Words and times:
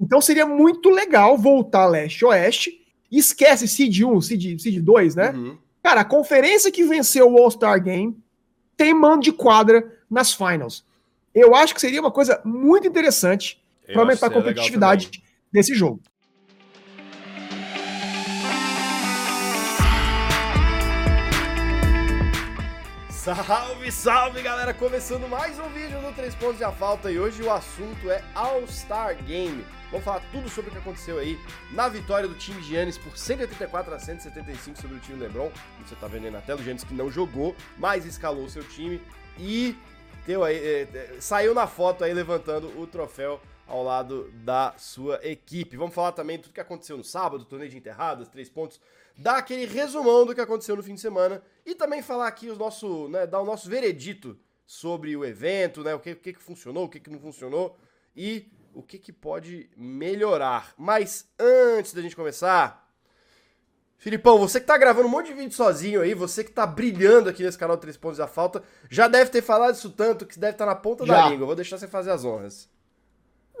Então 0.00 0.20
seria 0.20 0.46
muito 0.46 0.88
legal 0.88 1.36
voltar 1.36 1.86
leste-oeste. 1.86 2.80
Esquece 3.12 3.68
Seed 3.68 4.02
1, 4.02 4.20
Seed, 4.22 4.58
Seed 4.58 4.82
2, 4.82 5.14
né? 5.14 5.30
Uhum. 5.32 5.58
Cara, 5.82 6.00
a 6.00 6.04
conferência 6.04 6.72
que 6.72 6.84
venceu 6.84 7.30
o 7.30 7.38
All-Star 7.38 7.82
Game 7.82 8.16
tem 8.76 8.94
mando 8.94 9.22
de 9.22 9.32
quadra 9.32 9.98
nas 10.10 10.32
finals. 10.32 10.86
Eu 11.34 11.54
acho 11.54 11.74
que 11.74 11.80
seria 11.80 12.00
uma 12.00 12.10
coisa 12.10 12.40
muito 12.44 12.88
interessante 12.88 13.62
para 13.86 14.00
aumentar 14.00 14.28
a 14.28 14.30
competitividade 14.30 15.22
desse 15.52 15.74
jogo. 15.74 16.00
Salve, 23.10 23.92
salve 23.92 24.40
galera! 24.40 24.72
Começando 24.72 25.28
mais 25.28 25.58
um 25.58 25.68
vídeo 25.68 26.00
do 26.00 26.12
3 26.14 26.34
Pontos 26.36 26.56
de 26.56 26.64
a 26.64 26.72
Falta 26.72 27.10
e 27.10 27.18
hoje 27.18 27.42
o 27.42 27.50
assunto 27.52 28.10
é 28.10 28.24
All-Star 28.34 29.22
Game. 29.24 29.62
Vamos 29.90 30.04
falar 30.04 30.22
tudo 30.30 30.48
sobre 30.48 30.70
o 30.70 30.72
que 30.72 30.78
aconteceu 30.78 31.18
aí 31.18 31.38
na 31.72 31.88
vitória 31.88 32.28
do 32.28 32.34
time 32.36 32.62
Giannis 32.62 32.96
por 32.96 33.16
184 33.16 33.92
a 33.92 33.98
175 33.98 34.80
sobre 34.80 34.96
o 34.96 35.00
time 35.00 35.18
LeBron. 35.18 35.50
Você 35.84 35.96
tá 35.96 36.06
vendo 36.06 36.26
aí 36.26 36.30
na 36.30 36.40
tela 36.40 36.60
o 36.60 36.62
Giannis 36.62 36.84
que 36.84 36.94
não 36.94 37.10
jogou, 37.10 37.56
mas 37.76 38.06
escalou 38.06 38.44
o 38.44 38.50
seu 38.50 38.62
time 38.62 39.02
e 39.36 39.76
deu 40.24 40.44
aí, 40.44 40.56
é, 40.56 40.82
é, 40.82 41.16
saiu 41.20 41.52
na 41.54 41.66
foto 41.66 42.04
aí 42.04 42.14
levantando 42.14 42.68
o 42.80 42.86
troféu 42.86 43.40
ao 43.66 43.82
lado 43.82 44.30
da 44.44 44.74
sua 44.78 45.18
equipe. 45.24 45.76
Vamos 45.76 45.94
falar 45.94 46.12
também 46.12 46.38
tudo 46.38 46.52
que 46.52 46.60
aconteceu 46.60 46.96
no 46.96 47.04
sábado, 47.04 47.44
torneio 47.44 47.70
de 47.70 47.76
enterradas, 47.76 48.28
três 48.28 48.48
pontos 48.48 48.80
dar 49.20 49.36
aquele 49.36 49.66
resumão 49.66 50.24
do 50.24 50.34
que 50.34 50.40
aconteceu 50.40 50.74
no 50.74 50.82
fim 50.82 50.94
de 50.94 51.00
semana 51.00 51.42
e 51.64 51.74
também 51.74 52.00
falar 52.00 52.26
aqui 52.26 52.48
o 52.48 52.56
nosso, 52.56 53.08
né, 53.08 53.26
dar 53.26 53.40
o 53.40 53.44
nosso 53.44 53.68
veredito 53.68 54.38
sobre 54.66 55.14
o 55.14 55.24
evento, 55.24 55.82
né, 55.82 55.94
o 55.94 56.00
que, 56.00 56.12
o 56.12 56.16
que, 56.16 56.32
que 56.32 56.42
funcionou, 56.42 56.84
o 56.84 56.88
que, 56.88 56.98
que 56.98 57.10
não 57.10 57.18
funcionou 57.18 57.76
e 58.16 58.50
o 58.74 58.82
que, 58.82 58.98
que 58.98 59.12
pode 59.12 59.70
melhorar. 59.76 60.72
Mas 60.76 61.28
antes 61.38 61.92
da 61.92 62.02
gente 62.02 62.16
começar, 62.16 62.88
Filipão, 63.98 64.38
você 64.38 64.58
que 64.58 64.66
tá 64.66 64.78
gravando 64.78 65.08
um 65.08 65.10
monte 65.10 65.26
de 65.26 65.34
vídeo 65.34 65.52
sozinho 65.52 66.00
aí, 66.00 66.14
você 66.14 66.42
que 66.42 66.50
tá 66.50 66.66
brilhando 66.66 67.28
aqui 67.28 67.42
nesse 67.42 67.58
canal 67.58 67.76
3 67.76 67.96
Pontos 67.98 68.18
da 68.18 68.26
Falta, 68.26 68.62
já 68.88 69.06
deve 69.06 69.30
ter 69.30 69.42
falado 69.42 69.74
isso 69.74 69.90
tanto 69.90 70.24
que 70.24 70.38
deve 70.38 70.52
estar 70.52 70.64
tá 70.64 70.70
na 70.70 70.76
ponta 70.76 71.04
já. 71.04 71.24
da 71.24 71.28
língua. 71.28 71.46
vou 71.46 71.54
deixar 71.54 71.76
você 71.76 71.86
fazer 71.86 72.10
as 72.10 72.24
honras. 72.24 72.68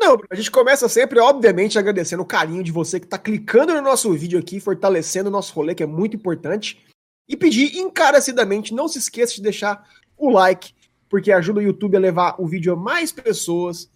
Não, 0.00 0.18
a 0.30 0.34
gente 0.34 0.50
começa 0.50 0.88
sempre, 0.88 1.20
obviamente, 1.20 1.78
agradecendo 1.78 2.22
o 2.22 2.26
carinho 2.26 2.64
de 2.64 2.72
você 2.72 2.98
que 2.98 3.04
está 3.04 3.18
clicando 3.18 3.74
no 3.74 3.82
nosso 3.82 4.10
vídeo 4.14 4.38
aqui, 4.38 4.58
fortalecendo 4.58 5.28
o 5.28 5.32
nosso 5.32 5.52
rolê, 5.52 5.74
que 5.74 5.82
é 5.82 5.86
muito 5.86 6.16
importante. 6.16 6.82
E 7.28 7.36
pedir 7.36 7.76
encarecidamente, 7.76 8.72
não 8.72 8.88
se 8.88 8.98
esqueça 8.98 9.34
de 9.34 9.42
deixar 9.42 9.86
o 10.16 10.30
like, 10.30 10.72
porque 11.06 11.30
ajuda 11.30 11.60
o 11.60 11.62
YouTube 11.62 11.98
a 11.98 12.00
levar 12.00 12.36
o 12.38 12.48
vídeo 12.48 12.72
a 12.72 12.76
mais 12.76 13.12
pessoas. 13.12 13.90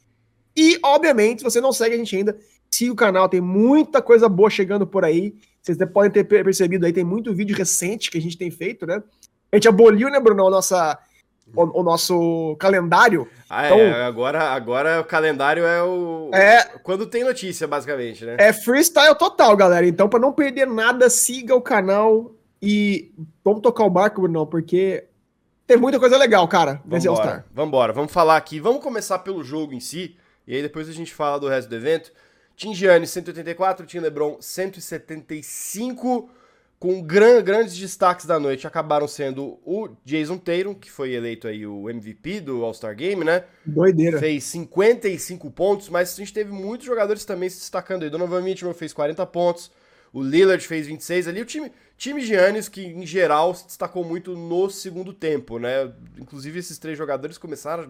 E, 0.57 0.79
obviamente, 0.83 1.39
se 1.39 1.45
você 1.45 1.61
não 1.61 1.73
segue 1.73 1.95
a 1.95 1.99
gente 1.99 2.17
ainda, 2.17 2.37
siga 2.71 2.93
o 2.93 2.97
canal, 2.97 3.29
tem 3.29 3.41
muita 3.41 4.01
coisa 4.01 4.29
boa 4.29 4.51
chegando 4.51 4.87
por 4.87 5.05
aí. 5.05 5.35
Vocês 5.63 5.79
podem 5.93 6.11
ter 6.11 6.25
percebido 6.25 6.85
aí, 6.85 6.93
tem 6.93 7.05
muito 7.05 7.35
vídeo 7.35 7.57
recente 7.57 8.11
que 8.11 8.19
a 8.19 8.21
gente 8.21 8.37
tem 8.37 8.51
feito, 8.51 8.87
né? 8.87 9.03
A 9.51 9.57
gente 9.57 9.69
aboliu, 9.69 10.11
né, 10.11 10.21
Bruno, 10.21 10.47
a 10.47 10.51
nossa 10.51 10.99
o, 11.55 11.81
o, 11.81 11.83
nosso 11.83 12.57
calendário. 12.59 13.29
Ah, 13.49 13.67
então, 13.67 13.79
é, 13.79 14.05
agora, 14.05 14.43
agora 14.51 15.01
o 15.01 15.05
calendário 15.05 15.65
é 15.65 15.83
o. 15.83 16.31
É, 16.33 16.65
quando 16.83 17.07
tem 17.07 17.25
notícia, 17.25 17.67
basicamente, 17.67 18.25
né? 18.25 18.37
É 18.39 18.53
freestyle 18.53 19.15
total, 19.17 19.57
galera. 19.57 19.87
Então, 19.87 20.09
para 20.09 20.19
não 20.19 20.33
perder 20.33 20.67
nada, 20.67 21.11
siga 21.11 21.55
o 21.55 21.61
canal 21.61 22.33
e 22.61 23.13
vamos 23.45 23.61
tocar 23.61 23.85
o 23.85 23.91
barco, 23.91 24.23
Bruno, 24.23 24.47
porque 24.47 25.05
tem 25.67 25.77
muita 25.77 25.99
coisa 25.99 26.17
legal, 26.17 26.47
cara, 26.49 26.81
nesse 26.85 27.07
All-Star. 27.07 27.45
Vambora, 27.53 27.93
vamos 27.93 28.13
falar 28.13 28.37
aqui. 28.37 28.59
Vamos 28.59 28.83
começar 28.83 29.19
pelo 29.21 29.45
jogo 29.45 29.75
em 29.75 29.81
si, 29.81 30.17
e 30.47 30.57
aí 30.57 30.63
depois 30.63 30.89
a 30.89 30.93
gente 30.93 31.15
fala 31.15 31.39
do 31.39 31.49
resto 31.49 31.69
do 31.69 31.77
evento. 31.77 32.13
Tim 32.57 32.75
Gianni, 32.75 33.07
184, 33.07 33.87
Tim 33.87 33.99
LeBron, 33.99 34.39
175 34.41 36.31
com 36.79 37.01
gran, 37.01 37.43
grandes 37.43 37.75
destaques 37.77 38.27
da 38.27 38.39
noite 38.39 38.67
acabaram 38.67 39.09
sendo 39.09 39.59
o 39.65 39.89
Jason 40.05 40.37
Tatum, 40.37 40.75
que 40.75 40.91
foi 40.91 41.15
eleito 41.15 41.49
aí 41.49 41.67
o 41.67 41.89
MVP 41.89 42.41
do 42.41 42.63
All-Star 42.63 42.95
Game, 42.95 43.25
né? 43.25 43.45
Doideira. 43.65 44.19
Fez 44.19 44.45
55 44.45 45.51
pontos, 45.51 45.89
mas 45.89 46.13
a 46.13 46.17
gente 46.17 46.33
teve 46.33 46.53
muitos 46.53 46.87
jogadores 46.87 47.25
também 47.25 47.49
se 47.49 47.59
destacando 47.59 48.03
aí. 48.03 48.11
Donovan 48.11 48.43
Mitchell 48.43 48.75
fez 48.75 48.93
40 48.93 49.25
pontos, 49.27 49.71
o 50.15 50.23
Lillard 50.23 50.65
fez 50.65 50.87
26 50.87 51.27
ali. 51.27 51.41
O 51.41 51.45
time, 51.45 51.73
time 51.99 52.21
Giannis, 52.21 52.69
que 52.69 52.81
em 52.87 53.05
geral 53.05 53.53
se 53.53 53.67
destacou 53.67 54.05
muito 54.05 54.37
no 54.37 54.71
segundo 54.71 55.13
tempo, 55.13 55.59
né? 55.59 55.93
Inclusive 56.17 56.61
esses 56.61 56.79
três 56.79 56.97
jogadores 56.97 57.37
começaram 57.37 57.83
a 57.83 57.89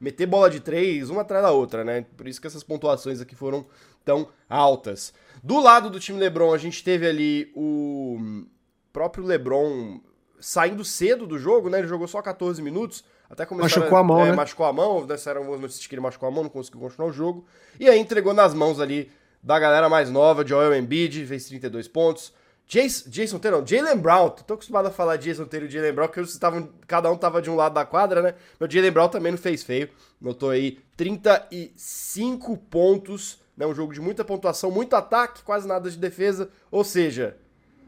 meter 0.00 0.24
bola 0.24 0.48
de 0.48 0.58
três, 0.58 1.10
uma 1.10 1.20
atrás 1.20 1.44
da 1.44 1.50
outra, 1.52 1.84
né? 1.84 2.06
Por 2.16 2.26
isso 2.26 2.40
que 2.40 2.46
essas 2.46 2.64
pontuações 2.64 3.20
aqui 3.20 3.36
foram 3.36 3.66
tão 4.06 4.26
altas. 4.48 5.12
Do 5.42 5.60
lado 5.60 5.90
do 5.90 6.00
time 6.00 6.18
LeBron, 6.18 6.54
a 6.54 6.58
gente 6.58 6.82
teve 6.82 7.06
ali 7.06 7.52
o 7.54 8.46
próprio 8.90 9.26
LeBron 9.26 10.00
saindo 10.40 10.82
cedo 10.82 11.26
do 11.26 11.38
jogo, 11.38 11.68
né? 11.68 11.80
Ele 11.80 11.88
jogou 11.88 12.08
só 12.08 12.22
14 12.22 12.62
minutos. 12.62 13.04
Até 13.28 13.44
começar 13.44 13.80
machucou 13.80 13.98
a 13.98 14.02
mão, 14.02 14.20
é, 14.22 14.30
né? 14.30 14.32
Machucou 14.32 14.64
a 14.64 14.72
mão, 14.72 15.04
né? 15.04 15.16
Eram 15.26 15.42
algumas 15.42 15.60
notícias 15.60 15.86
que 15.86 15.94
ele 15.94 16.00
machucou 16.00 16.26
a 16.26 16.32
mão, 16.32 16.44
não 16.44 16.50
conseguiu 16.50 16.80
continuar 16.80 17.10
o 17.10 17.12
jogo. 17.12 17.44
E 17.78 17.86
aí 17.86 17.98
entregou 17.98 18.32
nas 18.32 18.54
mãos 18.54 18.80
ali 18.80 19.10
da 19.46 19.60
galera 19.60 19.88
mais 19.88 20.10
nova, 20.10 20.44
Joel 20.44 20.74
Embiid, 20.74 21.24
fez 21.24 21.46
32 21.46 21.86
pontos. 21.86 22.34
Jason, 22.66 23.38
Taylor, 23.38 23.64
Jalen 23.64 23.96
Brown, 23.96 24.28
tô 24.30 24.54
acostumado 24.54 24.86
a 24.86 24.90
falar 24.90 25.18
Jason 25.18 25.44
Taylor 25.44 25.68
e 25.68 25.72
Jalen 25.72 25.92
Brown, 25.92 26.08
porque 26.08 26.18
eles 26.18 26.32
estavam, 26.32 26.68
cada 26.84 27.08
um 27.12 27.16
tava 27.16 27.40
de 27.40 27.48
um 27.48 27.54
lado 27.54 27.72
da 27.72 27.84
quadra, 27.84 28.20
né? 28.20 28.34
Mas 28.58 28.74
Jalen 28.74 28.90
Brown 28.90 29.08
também 29.08 29.30
não 29.30 29.38
fez 29.38 29.62
feio, 29.62 29.88
notou 30.20 30.50
aí 30.50 30.80
35 30.96 32.56
pontos, 32.56 33.38
né? 33.56 33.64
Um 33.64 33.72
jogo 33.72 33.94
de 33.94 34.00
muita 34.00 34.24
pontuação, 34.24 34.68
muito 34.68 34.96
ataque, 34.96 35.44
quase 35.44 35.68
nada 35.68 35.88
de 35.88 35.96
defesa. 35.96 36.50
Ou 36.68 36.82
seja, 36.82 37.36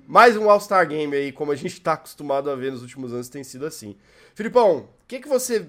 mais 0.06 0.36
um 0.36 0.48
All-Star 0.48 0.86
Game 0.86 1.16
aí, 1.16 1.32
como 1.32 1.50
a 1.50 1.56
gente 1.56 1.72
está 1.72 1.94
acostumado 1.94 2.48
a 2.48 2.54
ver 2.54 2.70
nos 2.70 2.82
últimos 2.82 3.12
anos, 3.12 3.28
tem 3.28 3.42
sido 3.42 3.66
assim. 3.66 3.96
Filipão, 4.32 4.76
o 4.76 4.88
que, 5.08 5.18
que 5.18 5.28
você 5.28 5.68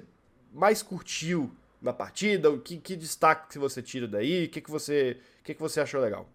mais 0.53 0.83
curtiu 0.83 1.50
na 1.81 1.94
partida? 1.94 2.50
O 2.50 2.59
que, 2.59 2.78
que 2.78 2.95
destaque 2.95 3.50
que 3.50 3.59
você 3.59 3.81
tira 3.81 4.07
daí? 4.07 4.45
O 4.45 4.50
que, 4.50 4.62
que, 4.62 4.69
você, 4.69 5.17
o 5.40 5.44
que, 5.44 5.53
que 5.53 5.62
você 5.62 5.79
achou 5.79 6.01
legal? 6.01 6.28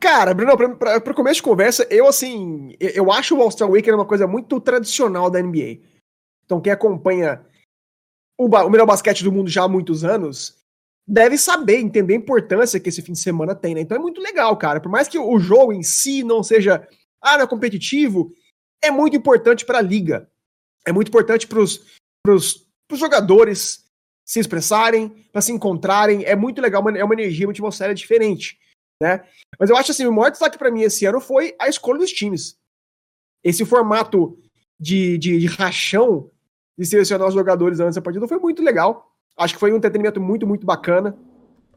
Cara, 0.00 0.32
Bruno, 0.32 0.56
para 0.76 1.14
começo 1.14 1.36
de 1.36 1.42
conversa, 1.42 1.86
eu 1.90 2.06
assim, 2.06 2.74
eu 2.80 3.12
acho 3.12 3.36
o 3.36 3.42
All-Star 3.42 3.68
Weekend 3.68 3.96
uma 3.96 4.06
coisa 4.06 4.26
muito 4.26 4.58
tradicional 4.60 5.30
da 5.30 5.42
NBA. 5.42 5.80
Então, 6.44 6.60
quem 6.60 6.72
acompanha 6.72 7.44
o, 8.38 8.46
o 8.46 8.70
melhor 8.70 8.86
basquete 8.86 9.22
do 9.22 9.32
mundo 9.32 9.50
já 9.50 9.64
há 9.64 9.68
muitos 9.68 10.04
anos, 10.04 10.56
deve 11.06 11.36
saber, 11.36 11.78
entender 11.78 12.14
a 12.14 12.18
importância 12.18 12.80
que 12.80 12.88
esse 12.88 13.02
fim 13.02 13.12
de 13.12 13.20
semana 13.20 13.54
tem, 13.54 13.74
né? 13.74 13.82
Então 13.82 13.96
é 13.96 14.00
muito 14.00 14.20
legal, 14.20 14.56
cara. 14.56 14.80
Por 14.80 14.90
mais 14.90 15.06
que 15.06 15.18
o 15.18 15.38
jogo 15.38 15.72
em 15.72 15.82
si 15.82 16.22
não 16.22 16.42
seja 16.42 16.86
ah, 17.20 17.36
não 17.38 17.44
é 17.44 17.46
competitivo, 17.46 18.34
é 18.82 18.90
muito 18.90 19.16
importante 19.16 19.64
para 19.64 19.78
a 19.78 19.82
liga. 19.82 20.28
É 20.86 20.92
muito 20.92 21.08
importante 21.08 21.46
para 21.46 21.60
os 21.60 21.86
jogadores 22.92 23.83
se 24.24 24.40
expressarem, 24.40 25.08
para 25.30 25.42
se 25.42 25.52
encontrarem. 25.52 26.24
É 26.24 26.34
muito 26.34 26.60
legal, 26.60 26.82
é 26.90 27.04
uma 27.04 27.14
energia, 27.14 27.46
uma 27.46 27.52
atmosfera 27.52 27.94
diferente, 27.94 28.58
né? 29.00 29.24
Mas 29.58 29.70
eu 29.70 29.76
acho 29.76 29.90
assim, 29.90 30.06
o 30.06 30.12
maior 30.12 30.30
destaque 30.30 30.58
para 30.58 30.70
mim 30.70 30.82
esse 30.82 31.04
ano 31.04 31.20
foi 31.20 31.54
a 31.58 31.68
escolha 31.68 31.98
dos 31.98 32.12
times. 32.12 32.56
Esse 33.42 33.64
formato 33.64 34.38
de, 34.80 35.18
de, 35.18 35.38
de 35.38 35.46
rachão 35.46 36.30
de 36.78 36.86
selecionar 36.86 37.28
os 37.28 37.34
jogadores 37.34 37.78
antes 37.80 37.94
da 37.94 38.02
partida 38.02 38.26
foi 38.26 38.38
muito 38.38 38.62
legal. 38.62 39.12
Acho 39.36 39.54
que 39.54 39.60
foi 39.60 39.72
um 39.72 39.76
entretenimento 39.76 40.20
muito, 40.20 40.46
muito 40.46 40.66
bacana. 40.66 41.16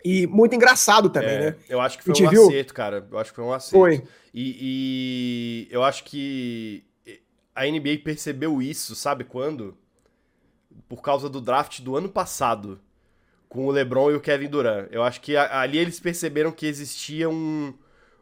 E 0.06 0.26
muito 0.28 0.56
engraçado 0.56 1.10
também, 1.10 1.36
é, 1.36 1.40
né? 1.40 1.56
Eu 1.68 1.82
acho 1.82 1.98
que 1.98 2.04
foi 2.04 2.14
um 2.14 2.30
viu? 2.30 2.48
acerto, 2.48 2.74
cara. 2.74 3.06
Eu 3.12 3.18
acho 3.18 3.32
que 3.32 3.36
foi 3.36 3.44
um 3.44 3.52
acerto. 3.52 3.78
Foi. 3.78 4.04
E, 4.34 5.68
e, 5.68 5.68
eu 5.70 5.84
acho 5.84 6.04
que 6.04 6.86
a 7.54 7.66
NBA 7.66 8.02
percebeu 8.04 8.62
isso, 8.62 8.96
sabe 8.96 9.24
quando? 9.24 9.76
Por 10.88 11.02
causa 11.02 11.30
do 11.30 11.42
draft 11.42 11.82
do 11.82 11.96
ano 11.96 12.10
passado, 12.10 12.80
com 13.50 13.66
o 13.66 13.72
LeBron 13.72 14.12
e 14.12 14.16
o 14.16 14.22
Kevin 14.22 14.48
Durant. 14.48 14.88
Eu 14.92 15.04
acho 15.04 15.22
que 15.22 15.36
ali 15.36 15.78
eles 15.78 16.00
perceberam 16.00 16.52
que 16.52 16.66
existia 16.66 17.30
um, 17.30 17.74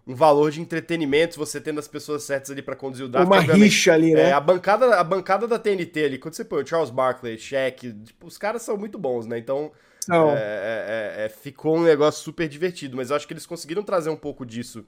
um 0.08 0.16
valor 0.16 0.52
de 0.52 0.62
entretenimento, 0.62 1.38
você 1.38 1.60
tendo 1.60 1.80
as 1.80 1.88
pessoas 1.88 2.24
certas 2.24 2.52
ali 2.52 2.62
para 2.62 2.76
conduzir 2.76 3.06
o 3.06 3.10
draft. 3.10 3.28
Uma 3.28 3.40
rixa 3.42 3.94
ali, 3.94 4.14
né? 4.14 4.30
É, 4.30 4.32
a, 4.32 4.40
bancada, 4.40 4.96
a 4.96 5.04
bancada 5.04 5.48
da 5.48 5.58
TNT 5.58 6.06
ali, 6.06 6.18
quando 6.18 6.36
você 6.36 6.46
põe 6.46 6.64
o 6.64 6.68
Charles 6.68 6.92
Barkley, 6.92 7.38
Shaq, 7.38 7.92
tipo, 8.04 8.28
os 8.28 8.38
caras 8.38 8.62
são 8.62 8.78
muito 8.78 9.00
bons, 9.00 9.26
né? 9.26 9.38
Então, 9.38 9.72
é, 10.12 10.16
é, 10.16 11.22
é, 11.24 11.26
é, 11.26 11.30
ficou 11.30 11.78
um 11.78 11.84
negócio 11.84 12.24
super 12.24 12.48
divertido, 12.48 12.96
mas 12.96 13.10
eu 13.10 13.16
acho 13.16 13.26
que 13.26 13.34
eles 13.34 13.46
conseguiram 13.46 13.84
trazer 13.84 14.10
um 14.10 14.16
pouco 14.16 14.46
disso 14.46 14.86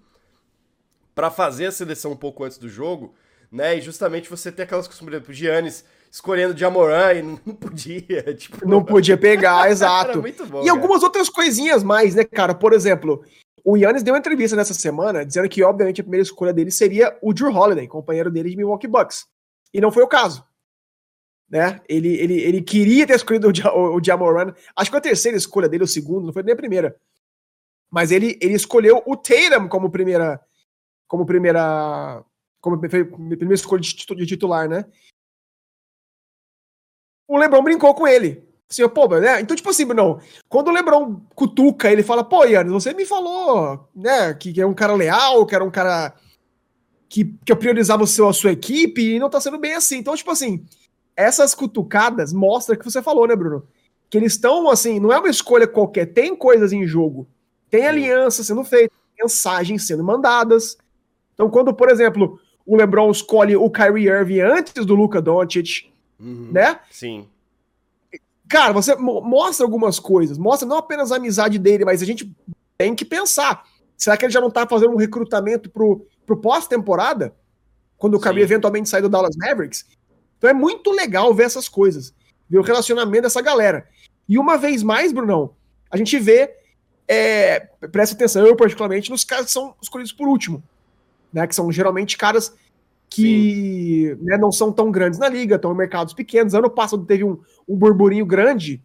para 1.16 1.31
fazer 1.31 1.66
a 1.66 1.72
seleção 1.72 2.12
um 2.12 2.16
pouco 2.18 2.44
antes 2.44 2.60
do 2.60 2.69
jogo, 2.69 3.16
né? 3.52 3.75
E 3.75 3.81
justamente 3.81 4.30
você 4.30 4.52
ter 4.52 4.64
aquelas 4.64 4.88
costumes, 4.88 5.28
o 5.28 5.34
Giannis 5.34 5.84
escolhendo 6.18 6.54
de 6.54 6.66
Amoran 6.66 7.14
e 7.14 7.22
não 7.22 7.38
podia, 7.56 8.36
tipo... 8.36 8.68
Não 8.68 8.84
podia 8.84 9.18
pegar, 9.18 9.69
exato. 9.72 10.22
bom, 10.22 10.28
e 10.28 10.34
cara. 10.34 10.72
algumas 10.72 11.04
outras 11.04 11.30
coisinhas 11.30 11.84
mais, 11.84 12.16
né, 12.16 12.24
cara? 12.24 12.54
Por 12.54 12.74
exemplo, 12.74 13.24
o 13.64 13.78
Yannis 13.78 14.04
deu 14.04 14.14
uma 14.14 14.19
entrevista 14.19 14.56
nessa 14.56 14.74
semana 14.74 15.25
dizendo 15.25 15.48
que, 15.50 15.64
obviamente, 15.64 16.02
a 16.02 16.04
primeira 16.04 16.24
escolha 16.24 16.54
dele 16.54 16.72
seria 16.72 17.18
o 17.22 17.34
Drew 17.34 17.52
Holiday, 17.52 17.88
companheiro 17.88 18.31
dele 18.31 18.50
de 18.50 18.58
Milwaukee 18.58 18.88
Bucks. 18.88 19.25
E 19.74 19.81
não 19.81 19.92
foi 19.92 20.04
o 20.04 20.08
caso 20.08 20.46
né? 21.50 21.80
Ele, 21.88 22.10
ele, 22.16 22.42
ele 22.42 22.62
queria 22.62 23.08
ter 23.08 23.16
escolhido 23.16 23.48
o, 23.48 23.68
o, 23.69 23.98
o 23.98 24.04
Jamoran. 24.04 24.54
Acho 24.75 24.90
que 24.90 24.92
foi 24.92 25.00
a 25.00 25.02
terceira 25.02 25.38
escolha 25.38 25.69
dele, 25.69 25.84
o 25.84 25.88
segundo, 25.88 26.25
não 26.25 26.34
foi 26.34 26.44
nem 26.44 26.54
a 26.54 26.58
primeira. 26.58 26.96
Mas 27.90 28.12
ele, 28.12 28.38
ele 28.42 28.54
escolheu 28.54 29.02
o 29.06 29.16
Tatum 29.16 29.68
como 29.69 29.90
primeira. 29.90 30.40
Como 31.08 31.25
primeira. 31.25 32.24
Como 32.60 32.78
primeira 32.80 33.54
escolha 33.54 33.81
de 33.81 34.25
titular, 34.25 34.68
né? 34.68 34.86
O 37.28 37.38
Lebron 37.38 37.64
brincou 37.64 37.94
com 37.94 38.08
ele. 38.08 38.48
Assim, 38.70 38.88
pô, 38.90 39.08
né? 39.20 39.40
Então, 39.40 39.56
tipo 39.56 39.70
assim, 39.70 39.86
não. 39.86 40.20
Quando 40.50 40.68
o 40.68 40.72
Lebron 40.72 41.22
cutuca, 41.34 41.92
ele 41.92 42.04
fala, 42.04 42.24
pô, 42.24 42.44
Yannis, 42.44 42.74
você 42.74 42.94
me 42.94 43.06
falou, 43.06 43.90
né, 43.96 44.34
que, 44.34 44.60
é 44.60 44.66
um 44.66 44.74
cara 44.74 44.94
leal, 44.94 45.46
que 45.46 45.56
era 45.56 45.64
um 45.64 45.72
cara 45.72 46.14
que, 47.08 47.34
que 47.46 47.56
priorizava 47.56 48.04
o 48.04 48.08
seu, 48.08 48.28
a 48.28 48.34
sua 48.34 48.52
equipe, 48.52 49.16
e 49.16 49.20
não 49.20 49.30
tá 49.30 49.40
sendo 49.40 49.58
bem 49.58 49.74
assim. 49.74 49.98
Então, 49.98 50.16
tipo 50.16 50.32
assim, 50.32 50.66
essas 51.16 51.56
cutucadas 51.56 52.34
mostram 52.34 52.78
que 52.78 52.84
você 52.84 53.02
falou, 53.02 53.26
né, 53.26 53.36
Bruno? 53.36 53.66
Que 54.10 54.18
eles 54.18 54.34
estão, 54.34 54.70
assim, 54.70 55.00
não 55.00 55.14
é 55.14 55.20
uma 55.20 55.30
escolha 55.30 55.68
qualquer, 55.68 56.08
tem 56.08 56.36
coisas 56.36 56.74
em 56.74 56.86
jogo. 56.86 57.28
Tem 57.70 57.88
aliança 57.88 58.44
sendo 58.44 58.64
feita, 58.64 58.94
mensagens 59.18 59.88
sendo 59.88 60.04
mandadas. 60.04 60.78
Então, 61.34 61.50
quando, 61.50 61.74
por 61.74 61.90
exemplo, 61.90 62.40
o 62.66 62.76
LeBron 62.76 63.10
escolhe 63.12 63.56
o 63.56 63.70
Kyrie 63.70 64.08
Irving 64.08 64.42
antes 64.42 64.86
do 64.86 64.96
Luca 64.96 65.22
Doncic, 65.22 65.90
uhum, 66.19 66.52
né? 66.52 66.80
Sim. 66.92 67.28
Cara, 68.48 68.72
você 68.72 68.96
mostra 68.96 69.66
algumas 69.66 70.00
coisas, 70.00 70.38
mostra 70.38 70.68
não 70.68 70.78
apenas 70.78 71.12
a 71.12 71.18
amizade 71.18 71.60
dele, 71.60 71.84
mas 71.84 72.02
a 72.02 72.06
gente 72.06 72.34
tem 72.78 72.96
que 72.96 73.04
pensar. 73.04 73.66
Será 73.98 74.16
que 74.16 74.25
ele 74.25 74.31
já 74.31 74.40
não 74.40 74.52
tá 74.52 74.66
fazendo 74.66 74.94
um 74.94 74.98
recrutamento 74.98 75.69
pro, 75.69 76.06
pro 76.25 76.38
pós-temporada? 76.38 77.36
Quando 77.98 78.16
o 78.16 78.19
Kyrie 78.19 78.44
eventualmente 78.44 78.88
sair 78.88 79.02
do 79.02 79.10
Dallas 79.10 79.36
Mavericks? 79.36 79.86
Então 80.38 80.50
é 80.50 80.54
muito 80.54 80.92
legal 80.92 81.34
ver 81.34 81.44
essas 81.44 81.68
coisas, 81.68 82.14
ver 82.50 82.60
o 82.60 82.64
relacionamento 82.64 83.24
dessa 83.24 83.42
galera. 83.42 83.88
E 84.30 84.38
uma 84.38 84.58
vez 84.58 84.84
mais, 84.84 85.12
Brunão, 85.12 85.56
a 85.90 85.98
gente 85.98 86.18
vê 86.19 86.54
é, 87.08 87.60
presta 87.92 88.16
atenção, 88.16 88.46
eu 88.46 88.56
particularmente, 88.56 89.10
nos 89.10 89.24
caras 89.24 89.46
que 89.46 89.52
são 89.52 89.74
escolhidos 89.81 90.12
por 90.12 90.28
último, 90.28 90.62
né? 91.31 91.48
Que 91.48 91.56
são 91.56 91.72
geralmente 91.72 92.18
caras 92.18 92.54
que 93.09 94.18
né, 94.21 94.38
não 94.38 94.51
são 94.51 94.71
tão 94.71 94.92
grandes 94.92 95.19
na 95.19 95.30
liga, 95.30 95.56
estão 95.56 95.71
em 95.71 95.77
mercados 95.77 96.13
pequenos. 96.13 96.54
Ano 96.54 96.69
passado 96.69 97.06
teve 97.06 97.24
um, 97.24 97.39
um 97.68 97.75
burburinho 97.75 98.25
grande 98.25 98.83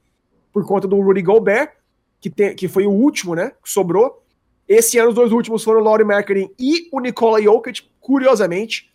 por 0.53 0.67
conta 0.67 0.87
do 0.87 1.01
Rudy 1.01 1.23
Gobert, 1.23 1.73
que, 2.21 2.31
te, 2.31 2.55
que 2.55 2.69
foi 2.69 2.87
o 2.87 2.91
último, 2.91 3.35
né? 3.35 3.53
Que 3.63 3.71
sobrou. 3.71 4.23
Esse 4.69 4.99
ano, 4.99 5.09
os 5.09 5.15
dois 5.15 5.33
últimos 5.33 5.65
foram 5.65 5.81
o 5.81 5.85
Laurie 5.85 6.07
Marketing 6.07 6.51
e 6.59 6.89
o 6.93 7.01
Nikola 7.01 7.43
Jokic, 7.43 7.83
curiosamente. 8.01 8.91